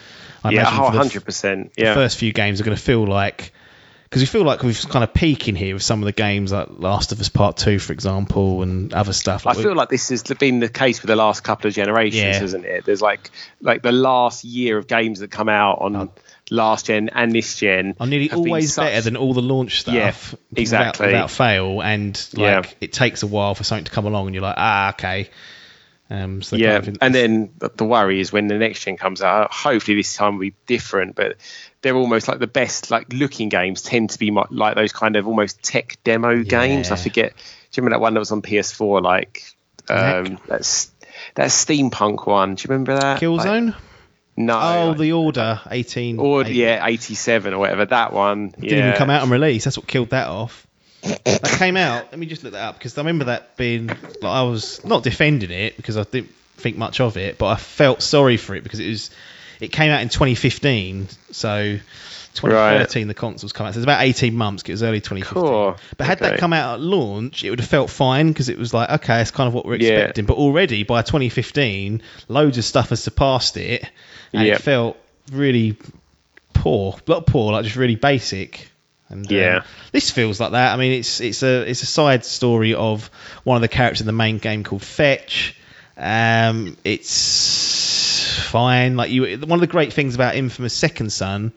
[0.43, 1.73] I yeah, imagine oh, for the oh, f- 100 percent.
[1.75, 3.53] the Yeah, first few games are going to feel like
[4.15, 6.69] because we feel like we've kind of peaking here with some of the games like
[6.79, 9.45] Last of Us Part Two, for example, and other stuff.
[9.45, 11.75] I Like we- feel like this has been the case with the last couple of
[11.75, 12.39] generations, Yeah.
[12.39, 12.85] hasn't it?
[12.85, 16.11] There's like like the last year of games that come out on
[16.51, 19.95] last gen and this gen are nearly always such- better than all the launch stuff.
[19.95, 20.15] Yeah,
[20.61, 21.07] exactly.
[21.07, 22.59] Without, fail, and Yeah.
[22.59, 25.29] like it takes a while for something to come along, and you're like, ah, okay.
[26.11, 28.97] Um, so yeah, kind of- and then the- the worry is when the next gen
[28.99, 29.53] comes out.
[29.53, 31.37] Hopefully this time will be different, but
[31.85, 35.17] they're almost like the best like looking games tend to be mo- like those kind
[35.17, 36.91] of almost tech demo games.
[36.91, 37.37] I forget.
[37.37, 37.43] Do
[37.81, 39.03] you remember that one that was on PS4?
[39.03, 39.45] Like
[39.89, 40.91] um, that's
[41.35, 42.55] that steampunk one.
[42.55, 43.13] Do you remember that?
[43.15, 43.77] Like, Killzone.
[44.37, 44.59] no.
[44.59, 46.19] oh, like- the Order eighteen.
[46.19, 47.85] or yeah, eighty seven or whatever.
[47.85, 48.49] That one.
[48.49, 49.65] didn't even come out on release.
[49.65, 50.67] That's what killed that off.
[51.03, 52.07] that came out.
[52.11, 53.89] Let me just look that up because I remember that being.
[53.89, 57.57] Like, I was not defending it because I didn't think much of it, but I
[57.57, 59.11] felt sorry for it because it was.
[59.65, 61.79] It came out in 2015, so
[62.35, 63.75] 2013 the consoles come out.
[63.75, 64.63] So it's about 18 months.
[64.65, 65.43] It was early 2015.
[65.43, 65.77] Cool.
[65.97, 68.75] But had that come out at launch, it would have felt fine because it was
[68.75, 69.91] like, okay, it's kind of what we're Yeah.
[69.91, 70.25] expecting.
[70.27, 73.89] But already by 2015, loads of stuff has surpassed it,
[74.33, 74.57] and Yep.
[74.59, 74.97] it felt
[75.33, 75.77] really
[76.53, 78.69] poor, not poor, like just really basic.
[79.09, 79.63] And um, Yeah.
[79.93, 80.73] this feels like that.
[80.75, 83.11] I mean, it's it's a it's a side story of
[83.45, 85.55] one of the characters in the main game called Fetch.
[85.97, 87.13] Um, it's
[88.35, 88.97] fine.
[88.97, 91.53] Like you, one of the great things about Infamous Second Son,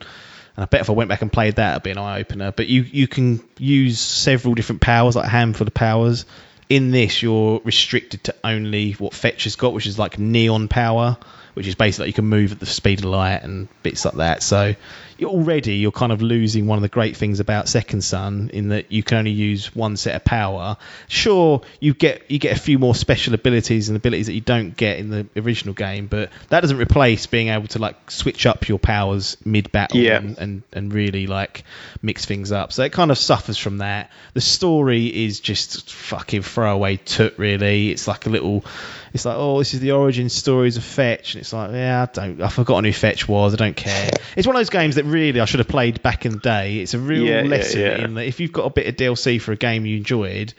[0.56, 2.52] and I bet if I went back and played that, it'd be an eye opener.
[2.52, 6.24] But you you can use several different powers, like a handful of powers.
[6.68, 11.16] In this, you're restricted to only what Fetch has got, which is like neon power,
[11.58, 14.14] which is basically like you can move at the speed of light and bits like
[14.14, 14.42] that.
[14.42, 14.74] So
[15.18, 18.68] you're already you're kind of losing one of the great things about Second Son in
[18.68, 20.76] that you can only use one set of power.
[21.08, 24.76] Sure, you get you get a few more special abilities and abilities that you don't
[24.76, 28.68] get in the original game, but that doesn't replace being able to like switch up
[28.68, 30.18] your powers mid battle Yeah.
[30.18, 31.64] and, and and really like
[32.00, 32.72] mix things up.
[32.72, 34.10] So it kind of suffers from that.
[34.34, 37.90] The story is just fucking throwaway toot really.
[37.90, 38.64] It's like a little
[39.12, 42.12] it's like, oh, this is the origin stories of Fetch, and it's like, yeah, I
[42.12, 43.54] don't, I've forgotten who Fetch was.
[43.54, 44.10] I don't care.
[44.36, 46.78] It's one of those games that really I should have played back in the day.
[46.78, 48.04] It's a real Yeah, yeah, lesson yeah.
[48.04, 50.54] in that if you've got a bit of DLC for a game you enjoyed,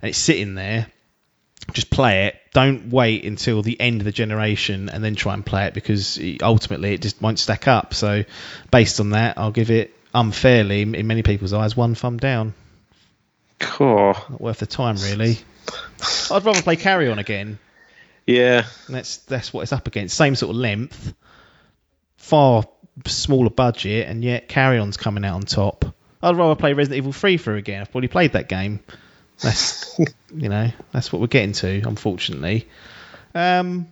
[0.00, 0.86] and it's sitting there,
[1.72, 2.36] just play it.
[2.52, 6.18] Don't wait until the end of the generation and then try and play it because
[6.42, 7.94] ultimately it just won't stack up.
[7.94, 8.24] So,
[8.70, 12.54] based on that, I'll give it unfairly, in many people's eyes, one thumb down.
[13.58, 14.14] Cool.
[14.28, 15.38] Not worth the time, really.
[16.30, 17.58] I'd rather play Carrion again.
[18.26, 18.66] Yeah.
[18.86, 20.16] And that's that's what it's up against.
[20.16, 21.14] Same sort of length,
[22.16, 22.64] far
[23.06, 25.84] smaller budget, and yet Carrion's coming out on top.
[26.22, 27.80] I'd rather play Resident Evil 3 through again.
[27.80, 28.80] I've probably played that game.
[29.40, 29.98] That's
[30.34, 32.68] you know that's what we're getting to, unfortunately.
[33.34, 33.88] Um,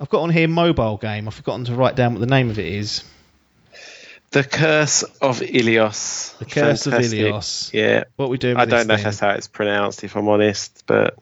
[0.00, 1.26] I've got on here mobile game.
[1.26, 3.04] I've forgotten to write down what the name of it is.
[4.30, 6.36] The Curse of Ilios.
[6.38, 7.72] The Curse of Ilios.
[7.72, 8.04] Yeah.
[8.16, 8.56] What we doing?
[8.56, 9.04] I don't know if thing?
[9.04, 11.16] that's how it's pronounced, if I'm honest, but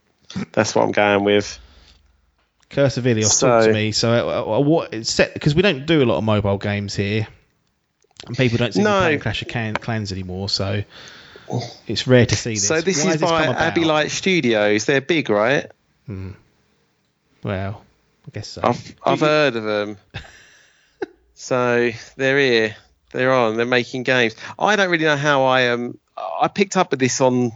[0.52, 1.58] that's what I'm going with.
[2.70, 3.92] Curse of Ilios talk to me.
[3.92, 6.94] So uh, uh, what it's set because we don't do a lot of mobile games
[6.94, 7.26] here,
[8.26, 8.98] and people don't seem to No.
[9.00, 10.48] play Clash of Can- Clans anymore.
[10.48, 10.82] So
[11.86, 12.66] it's rare to see this.
[12.66, 13.56] So this Why is by about?
[13.60, 14.86] Abbey Light Studios.
[14.86, 15.70] They're big, right?
[17.42, 17.82] Well,
[18.26, 18.62] I guess so.
[18.64, 19.98] I've I've heard of them.
[21.34, 22.76] so they're here.
[23.12, 23.56] They're on.
[23.56, 24.34] They're making games.
[24.58, 27.52] I don't really know how I um I picked up with this on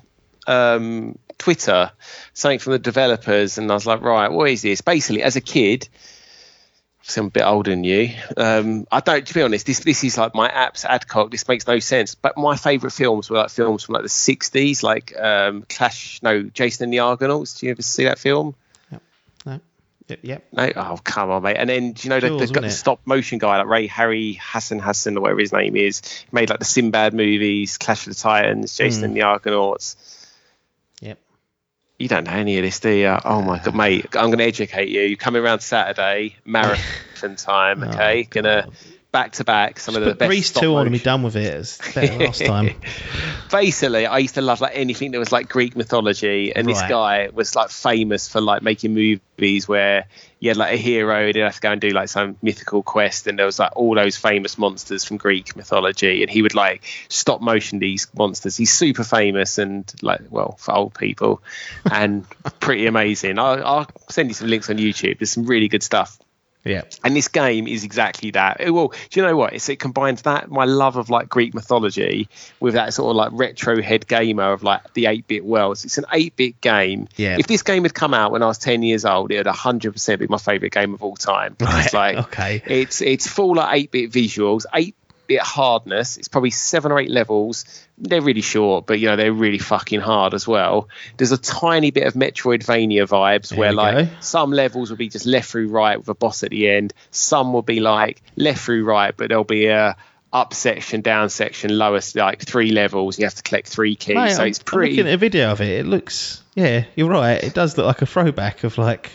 [0.48, 1.92] um Twitter,
[2.34, 4.80] something from the developers, and I was like, right, what is this?
[4.80, 5.88] Basically, as a kid.
[7.16, 8.10] I'm a bit older than you.
[8.36, 11.30] Um, I don't, to be honest, this this is like my apps adcock.
[11.30, 12.14] This makes no sense.
[12.14, 16.42] But my favourite films were like films from like the '60s, like um, Clash, no,
[16.42, 17.54] Jason and the Argonauts.
[17.54, 18.54] Do you ever see that film?
[19.46, 19.60] no.
[20.08, 20.18] Yep.
[20.22, 20.46] yep.
[20.52, 21.56] No, oh come on, mate.
[21.56, 23.86] And then do you know the, Jaws, the, wasn't the stop motion guy, like Ray
[23.86, 28.14] Harry Hassan Hassan or whatever his name is, made like the Sinbad movies, Clash of
[28.14, 29.04] the Titans, Jason Hmm.
[29.06, 29.96] and the Argonauts.
[31.98, 33.16] You don't know any of this, do you?
[33.24, 34.06] Oh my god, mate!
[34.14, 35.02] I'm going to educate you.
[35.02, 37.82] You're coming around Saturday, marathon time.
[37.82, 38.66] Oh, Okay, gonna
[39.10, 40.28] back to back some of the best.
[40.28, 41.54] Grease two on and be done with it.
[41.54, 42.74] It's better last time.
[43.50, 47.28] Basically, I used to love like anything that was like Greek mythology, and this guy
[47.32, 50.06] was like famous for like making movies where
[50.40, 53.26] you had like a hero, he'd have to go and do like some mythical quest,
[53.26, 56.84] and there was like all those famous monsters from Greek mythology, and he would like
[57.08, 58.56] stop motion these monsters.
[58.56, 61.42] He's super famous and like well for old people,
[61.90, 62.26] and
[62.60, 63.38] pretty amazing.
[63.38, 65.18] I'll, I'll send you some links on YouTube.
[65.18, 66.18] There's some really good stuff.
[66.68, 66.82] Yeah.
[67.04, 68.60] And this game is exactly that.
[68.60, 69.52] It- well, do you know what?
[69.54, 72.28] It's, it combines that my love of like Greek mythology
[72.60, 75.84] with that sort of like retro head gamer of like the 8-bit worlds.
[75.84, 77.08] It's an 8-bit game.
[77.16, 77.36] Yeah.
[77.38, 80.18] If this game had come out when I was 10 years old, it would 100%
[80.18, 81.56] be my favorite game of all time.
[81.60, 82.62] It's Right, like okay.
[82.66, 84.64] it's it's full like 8-bit visuals,
[85.28, 86.16] 8-bit hardness.
[86.16, 87.64] It's probably seven or eight levels.
[87.98, 90.88] They're really short, but you know they're really fucking hard as well.
[91.16, 94.14] There's a tiny bit of Metroidvania vibes There where like go.
[94.20, 96.94] some levels will be just left through right with a boss at the end.
[97.10, 99.96] Some will be like left through right, but there'll be a
[100.32, 103.18] up section, down section, lowest like three levels.
[103.18, 104.96] You have to collect three keys, Mate, so I'm, it's I'm pretty.
[104.96, 105.80] looking at a video of it.
[105.80, 106.42] It looks.
[106.54, 107.42] Yeah, you're right.
[107.42, 109.10] It does look like a throwback of like.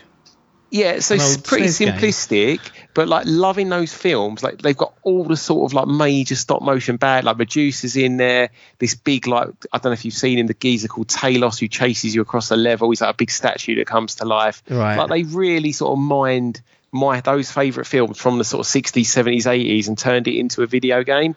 [0.74, 1.93] Yeah, so it's pretty SNES game.
[1.93, 2.59] simplistic,
[2.95, 4.41] but like loving those films.
[4.41, 8.17] Like they've got all the sort of like major stop motion bad, like Medusa's in
[8.17, 8.49] there.
[8.80, 11.67] This big like I don't know if you've seen in the geezer called Talos who
[11.67, 12.89] chases you across the level.
[12.89, 14.63] He's like a big statue that comes to life.
[14.67, 14.97] Right.
[14.97, 19.11] Like they really sort of mind my those favourite films from the sort of sixties,
[19.11, 21.36] seventies, eighties, and turned it into a video game.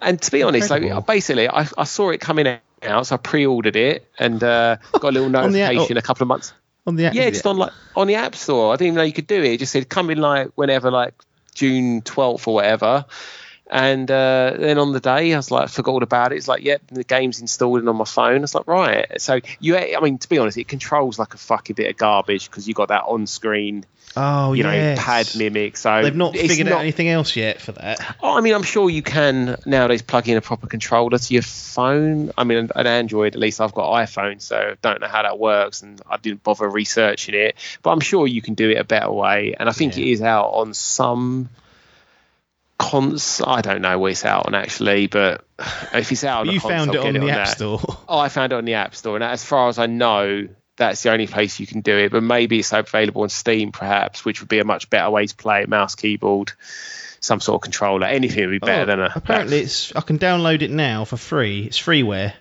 [0.00, 2.46] And to be honest, like basically, I, I saw it coming
[2.84, 6.52] out, so I pre-ordered it and uh, got a little notification a couple of months.
[6.86, 7.06] On the.
[7.06, 8.72] app, Yeah, just on like on the App Store.
[8.72, 9.52] I didn't even know you could do it.
[9.52, 11.14] It just said come in like whenever, like
[11.54, 13.04] June twelfth or whatever.
[13.74, 16.36] And uh, then on the day, I was like, forgot all about it.
[16.36, 18.44] It's like, yep, the game's installed and on my phone.
[18.44, 19.20] It's like, right.
[19.20, 22.48] So you, I mean, to be honest, it controls like a fucking bit of garbage
[22.48, 23.84] because you got that on-screen,
[24.16, 25.76] Oh, you know, pad mimic.
[25.76, 28.16] So They've not figured not- out anything else yet for that.
[28.22, 31.42] Oh, I mean, I'm sure you can nowadays plug in a proper controller to your
[31.42, 32.30] phone.
[32.38, 35.82] I mean, an Android, at least I've got iPhone, so don't know how that works,
[35.82, 37.56] and I didn't bother researching it.
[37.82, 40.04] But I'm sure you can do it a better way, and I think Yeah.
[40.04, 41.48] it is out on some
[42.78, 43.40] cons.
[43.44, 45.44] I don't know where it's out on actually, but
[45.92, 47.56] if it's out on you found it on the App that.
[47.56, 47.80] Store.
[48.08, 51.02] Oh, I found it on the App Store, and as far as I know, that's
[51.02, 52.12] the only place you can do it.
[52.12, 55.36] But maybe it's available on Steam, perhaps, which would be a much better way to
[55.36, 55.68] play it.
[55.68, 56.52] Mouse, keyboard,
[57.20, 58.06] some sort of controller.
[58.06, 59.12] Anything would be oh, better Oh, than a.
[59.14, 61.64] apparently, it's I can download it now for free.
[61.64, 62.34] It's freeware.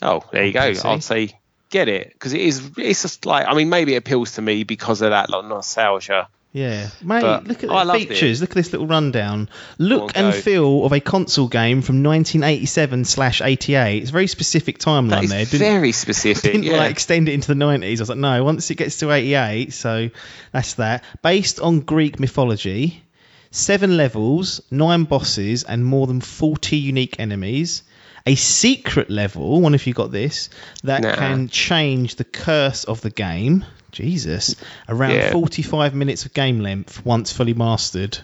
[0.00, 0.72] Oh, there you go.
[0.84, 1.38] I'd say
[1.70, 2.70] get it because it is.
[2.76, 6.28] It's just like I mean, maybe it appeals to me because of that like nostalgia.
[6.54, 7.22] Yeah, mate.
[7.22, 8.42] But look at the features.
[8.42, 9.48] Look at this little rundown.
[9.78, 10.38] Look and go.
[10.38, 14.02] feel of a console game from 1987 slash 88.
[14.02, 15.46] It's a very specific timeline there.
[15.46, 16.42] Didn't, very specific.
[16.42, 16.76] didn't yeah.
[16.76, 17.96] like extend it into the 90s.
[17.96, 18.44] I was like, no.
[18.44, 20.10] Once it gets to 88, so
[20.52, 21.04] that's that.
[21.22, 23.02] Based on Greek mythology,
[23.50, 27.82] seven levels, nine bosses, and more than 40 unique enemies.
[28.26, 30.48] A secret level, one if you got this,
[30.84, 31.14] that Nah.
[31.16, 33.64] can change the curse of the game.
[33.90, 34.56] Jesus,
[34.88, 35.32] around Yeah.
[35.32, 38.16] 45 minutes of game length once fully mastered.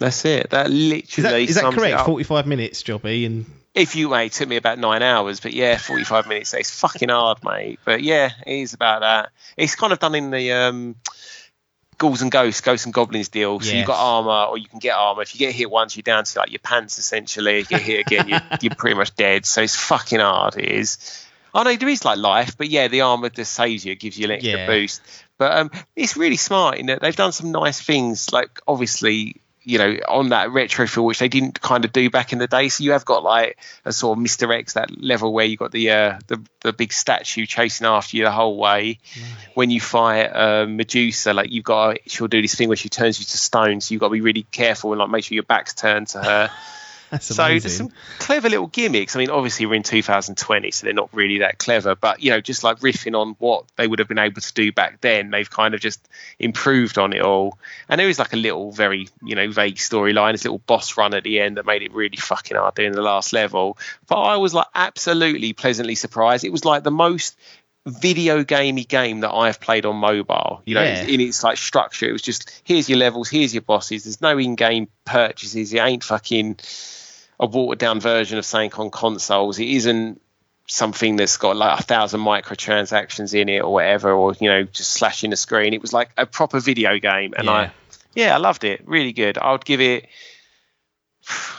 [0.00, 0.50] That's it.
[0.50, 1.94] That literally Is that, is that correct?
[2.00, 2.06] up.
[2.06, 5.78] 45 minutes, Jobby, and If you mate, it took me about nine hours, but yeah,
[5.78, 6.52] forty-five minutes.
[6.54, 7.78] It's fucking hard, mate.
[7.84, 9.30] But yeah, it is about that.
[9.56, 10.96] It's kind of done in the um,
[12.02, 13.60] Ghouls and Ghosts, Ghosts and Goblins deal.
[13.60, 13.74] So Yes.
[13.76, 15.22] you've got armor, or you can get armor.
[15.22, 17.60] If you get hit once, you're down to like your pants essentially.
[17.60, 19.46] If you get hit again, you're, you're pretty much dead.
[19.46, 20.56] So it's fucking hard.
[20.56, 21.26] It is.
[21.54, 23.92] I know there is like life, but yeah, the armor just saves you.
[23.92, 24.66] It gives you an extra Yeah.
[24.66, 25.00] boost.
[25.38, 28.32] But um, it's really smart in that they've done some nice things.
[28.32, 32.32] Like obviously, you know, on that retro feel, which they didn't kind of do back
[32.32, 32.68] in the day.
[32.68, 34.52] So you have got like a sort of Mr.
[34.54, 38.24] X, that level where you got the uh, the the big statue chasing after you
[38.24, 38.98] the whole way.
[39.54, 43.18] When you fight uh, Medusa, like you've got, she'll do this thing where she turns
[43.18, 43.80] you to stone.
[43.80, 46.22] So you've got to be really careful and like make sure your back's turned to
[46.22, 46.50] her.
[47.20, 49.14] So there's some clever little gimmicks.
[49.14, 51.94] I mean, obviously we're in 2020, so they're not really that clever.
[51.94, 54.72] But you know, just like riffing on what they would have been able to do
[54.72, 56.08] back then, they've kind of just
[56.38, 57.58] improved on it all.
[57.88, 60.32] And there is like a little, very you know, vague storyline.
[60.32, 63.02] This little boss run at the end that made it really fucking hard doing the
[63.02, 63.76] last level.
[64.06, 66.44] But I was like absolutely pleasantly surprised.
[66.44, 67.36] It was like the most
[67.84, 70.62] video gamey game that I've played on mobile.
[70.64, 71.02] You know, Yeah.
[71.02, 74.04] in its like structure, it was just here's your levels, here's your bosses.
[74.04, 75.74] There's no in-game purchases.
[75.74, 76.58] It ain't fucking
[77.42, 79.58] a watered down version of something on consoles.
[79.58, 80.20] It isn't
[80.68, 84.92] something that's got like a thousand microtransactions in it or whatever, or you know, just
[84.92, 85.74] slashing the screen.
[85.74, 87.52] It was like a proper video game, and Yeah.
[87.52, 87.72] I,
[88.14, 88.86] yeah, I loved it.
[88.86, 89.36] Really good.
[89.38, 90.06] I would give it.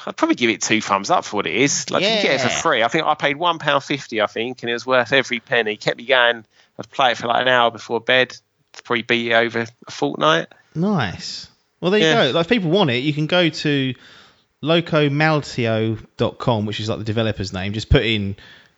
[0.06, 1.90] I'd probably give it two thumbs up for what it is.
[1.90, 2.84] Like you get it for free.
[2.84, 4.22] I think I paid one pound fifty.
[4.22, 5.78] I think, and it was worth every penny.
[5.78, 6.46] Kept me going.
[6.78, 8.36] I'd play it for like an hour before bed.
[8.84, 10.48] Probably beat it over a fortnight.
[10.76, 11.48] Nice.
[11.80, 12.28] Well, there you Yeah.
[12.28, 12.32] go.
[12.32, 13.94] Like, if people want it, you can go to
[14.64, 17.74] locomalito.com, which is like the developer's name.
[17.74, 18.36] Just put in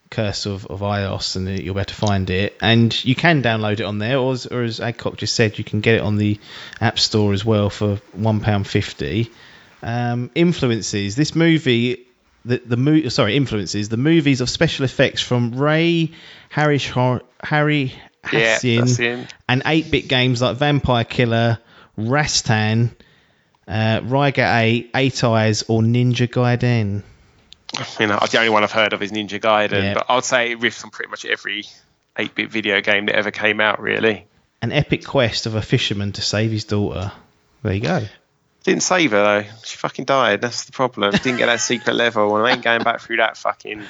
[0.09, 2.57] Curse of, of Ios and you'll be able to find it.
[2.61, 5.63] And you can download it on there, or as, or as Adcock just said, you
[5.63, 6.39] can get it on the
[6.81, 9.29] App Store as well for £1.50.
[9.83, 11.15] Um, influences.
[11.15, 12.07] This movie,
[12.43, 13.89] the, the mo- sorry, influences.
[13.89, 16.11] The movies of special effects from Ray
[16.49, 19.27] Harry, Harry Hassian him.
[19.47, 21.59] and 8-bit games like Vampire Killer,
[21.97, 22.91] Rastan,
[23.67, 27.03] uh, Rygar 8, 8 Eyes, or Ninja Gaiden.
[27.99, 29.93] you know, the only one I've heard of is Ninja Gaiden, Yeah.
[29.95, 31.65] but I'd say it riffs on pretty much every
[32.17, 33.81] 8-bit video game that ever came out.
[33.81, 34.25] Really,
[34.61, 37.11] An epic quest of a fisherman to save his daughter.
[37.63, 38.05] There you go.
[38.63, 39.49] didn't save her though.
[39.63, 40.41] She fucking died.
[40.41, 41.11] That's the problem.
[41.11, 43.83] Didn't get that secret level, and I ain't going back through that fucking.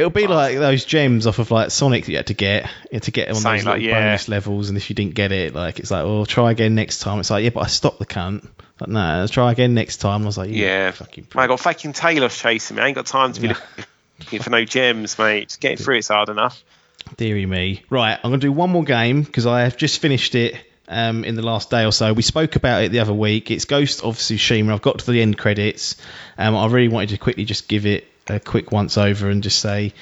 [0.00, 2.70] It'll be like those gems off of like Sonic that you had to get
[3.02, 4.00] to get on Something those like, yeah.
[4.00, 7.00] bonus levels, and if you didn't get it, like it's like, well, try again next
[7.00, 7.20] time.
[7.20, 8.48] It's like, yeah, but I stopped the cunt.
[8.80, 10.22] Like, no, let's try again next time.
[10.22, 11.26] I was like, Yeah, fucking.
[11.36, 12.82] I got fucking Taylor chasing me.
[12.82, 13.58] I ain't got time to be Yeah.
[14.18, 15.48] looking for no gems, mate.
[15.48, 16.64] Just getting through it's hard enough.
[17.16, 17.82] Deary me.
[17.90, 20.54] Right, I'm going to do one more game because I have just finished it
[20.88, 22.12] um, in the last day or so.
[22.12, 23.50] We spoke about it the other week.
[23.50, 24.72] It's Ghost of Tsushima.
[24.72, 25.96] I've got to the end credits.
[26.38, 29.58] Um, I really wanted to quickly just give it a quick once over and just
[29.58, 29.92] say,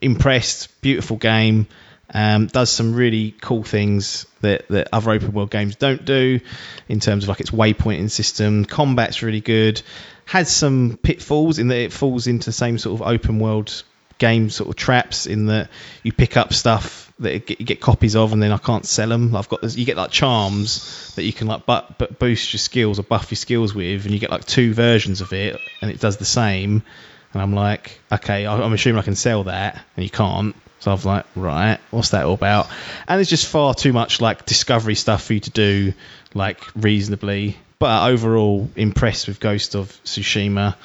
[0.00, 1.66] impressed, beautiful game.
[2.08, 6.38] Um, does some really cool things that, that other open world games don't do
[6.88, 8.64] in terms of like its waypointing system.
[8.64, 9.82] Combat's really good.
[10.24, 13.82] Has some pitfalls in that it falls into the same sort of open world
[14.18, 15.68] game sort of traps in that
[16.02, 19.34] you pick up stuff that you get, copies of, and then I can't sell them.
[19.34, 22.58] I've got this, you get like charms that you can like but, but boost your
[22.58, 25.90] skills or buff your skills with, and you get like two versions of it, and
[25.90, 26.82] it does the same.
[27.32, 30.54] And I'm like, okay, I'm assuming I can sell that, and you can't.
[30.80, 32.68] So I was like, right, what's that all about?
[33.08, 35.92] And there's just far too much like discovery stuff for you to do,
[36.34, 37.56] like reasonably.
[37.78, 40.76] But overall, impressed with Ghost of Tsushima,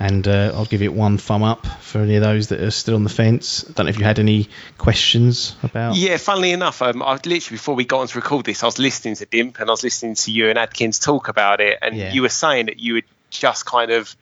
[0.00, 2.96] and uh, I'll give it one thumb up for any of those that are still
[2.96, 3.64] on the fence.
[3.68, 5.94] I don't know if you had any questions about.
[5.94, 8.78] Yeah, funnily enough, um, I literally before we got on to record this, I was
[8.80, 11.96] listening to Dimp and I was listening to you and Adkins talk about it, and
[11.96, 12.12] Yeah.
[12.12, 14.16] you were saying that you had just kind of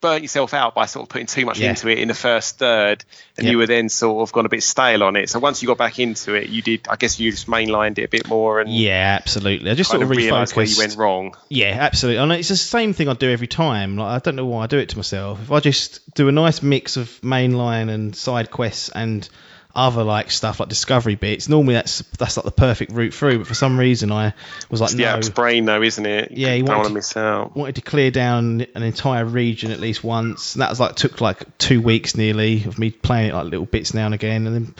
[0.00, 1.70] burnt yourself out by sort of putting too much Yeah.
[1.70, 3.04] into it in the first third,
[3.36, 3.50] and Yep.
[3.52, 5.30] you were then sort of gone a bit stale on it.
[5.30, 6.86] So once you got back into it, you did.
[6.88, 9.70] I guess you just mainlined it a bit more and Yeah, absolutely.
[9.70, 10.56] I just sort of realised refocused.
[10.56, 11.36] where you went wrong.
[11.48, 12.22] Yeah, absolutely.
[12.22, 13.96] And it's the same thing I do every time.
[13.96, 15.40] Like I don't know why I do it to myself.
[15.42, 19.28] If I just do a nice mix of mainline and side quests and
[19.76, 23.38] other like stuff like discovery bits, normally that's that's like the perfect route through.
[23.38, 24.34] But for some reason, I
[24.70, 25.08] was like, It's the no.
[25.10, 26.30] app's brain, though, isn't it?
[26.32, 27.56] Yeah, you you don't want want to to- miss out.
[27.56, 30.54] wanted to clear down an entire region at least once.
[30.54, 33.66] And that was like took like two weeks nearly of me playing it like little
[33.66, 34.46] bits now and again.
[34.46, 34.74] And then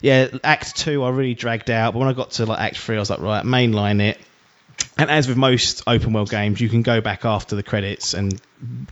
[0.00, 2.96] yeah, Act Two I really dragged out, but when I got to like Act Three,
[2.96, 4.18] I was like right, mainline it.
[4.96, 8.40] And as with most open world games, you can go back after the credits and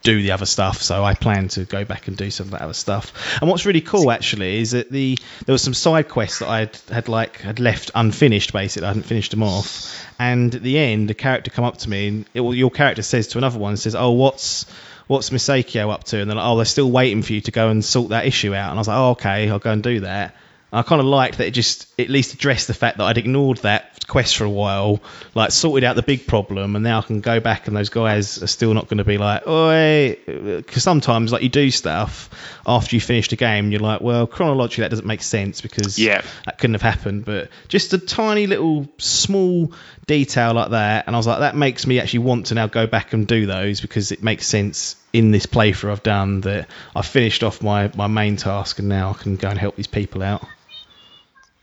[0.03, 0.83] do the other stuff.
[0.83, 3.41] So I plan to go back and do some of that other stuff.
[3.41, 5.16] And what's really cool actually is that the
[5.47, 8.53] there was some side quests that I had, had like had left unfinished.
[8.53, 10.07] Basically, I hadn't finished them off.
[10.18, 13.28] And at the end, a character come up to me and it, your character says
[13.28, 14.66] to another one, says, "Oh, what's
[15.07, 17.68] what's Masako up to?" And they're like, "Oh, they're still waiting for you to go
[17.68, 20.01] and sort that issue out." And I was like, "Oh, okay, I'll go and do
[20.01, 20.35] that."
[20.75, 23.59] I kind of liked that it just at least addressed the fact that I'd ignored
[23.59, 25.01] that quest for a while,
[25.35, 28.43] like sorted out the big problem, and now I can go back and those guys
[28.43, 32.31] are still not going to be like, "Oi," because sometimes like you do stuff
[32.66, 35.99] after you finish the game, and you're like, "Well, chronologically that doesn't make sense because
[35.99, 36.23] Yeah.
[36.47, 39.73] that couldn't have happened." But just a tiny little small
[40.07, 42.87] detail like that, and I was like, that makes me actually want to now go
[42.87, 47.07] back and do those because it makes sense in this playthrough I've done that I've
[47.07, 50.23] finished off my my main task and now I can go and help these people
[50.23, 50.43] out.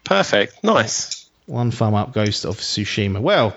[0.10, 0.64] Perfect.
[0.64, 1.30] Nice.
[1.46, 3.22] One thumb up, Ghost of Tsushima.
[3.22, 3.56] Well,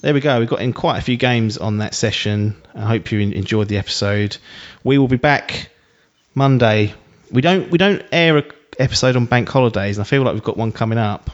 [0.00, 0.38] there we go.
[0.38, 2.56] We've got in quite a few games on that session.
[2.74, 4.38] I hope you enjoyed the episode.
[4.82, 5.68] We will be back
[6.34, 6.94] Monday.
[7.30, 8.44] We don't we don't air a
[8.78, 11.30] episode on bank holidays, and I feel like we've got one coming up.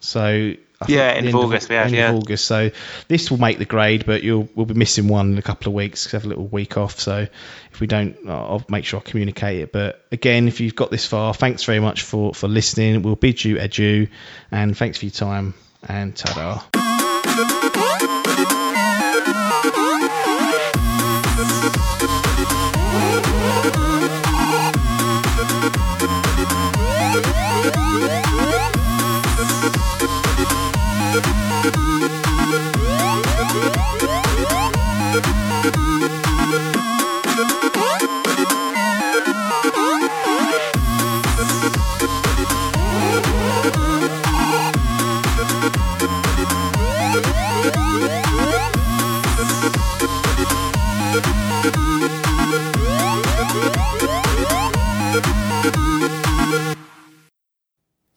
[0.00, 2.10] So I Yeah, the end of August we have, end yeah.
[2.10, 2.46] of August.
[2.46, 2.70] So
[3.08, 5.74] this will make the grade, but you'll we'll be missing one in a couple of
[5.74, 6.06] weeks.
[6.06, 6.98] 'cause I have a little week off.
[6.98, 7.26] So
[7.72, 9.72] if we don't, I'll make sure I communicate it.
[9.72, 13.02] But again, if you've got this far, thanks very much for for listening.
[13.02, 14.08] We'll bid you adieu,
[14.50, 15.54] and thanks for your time.
[15.86, 17.59] And ta-da.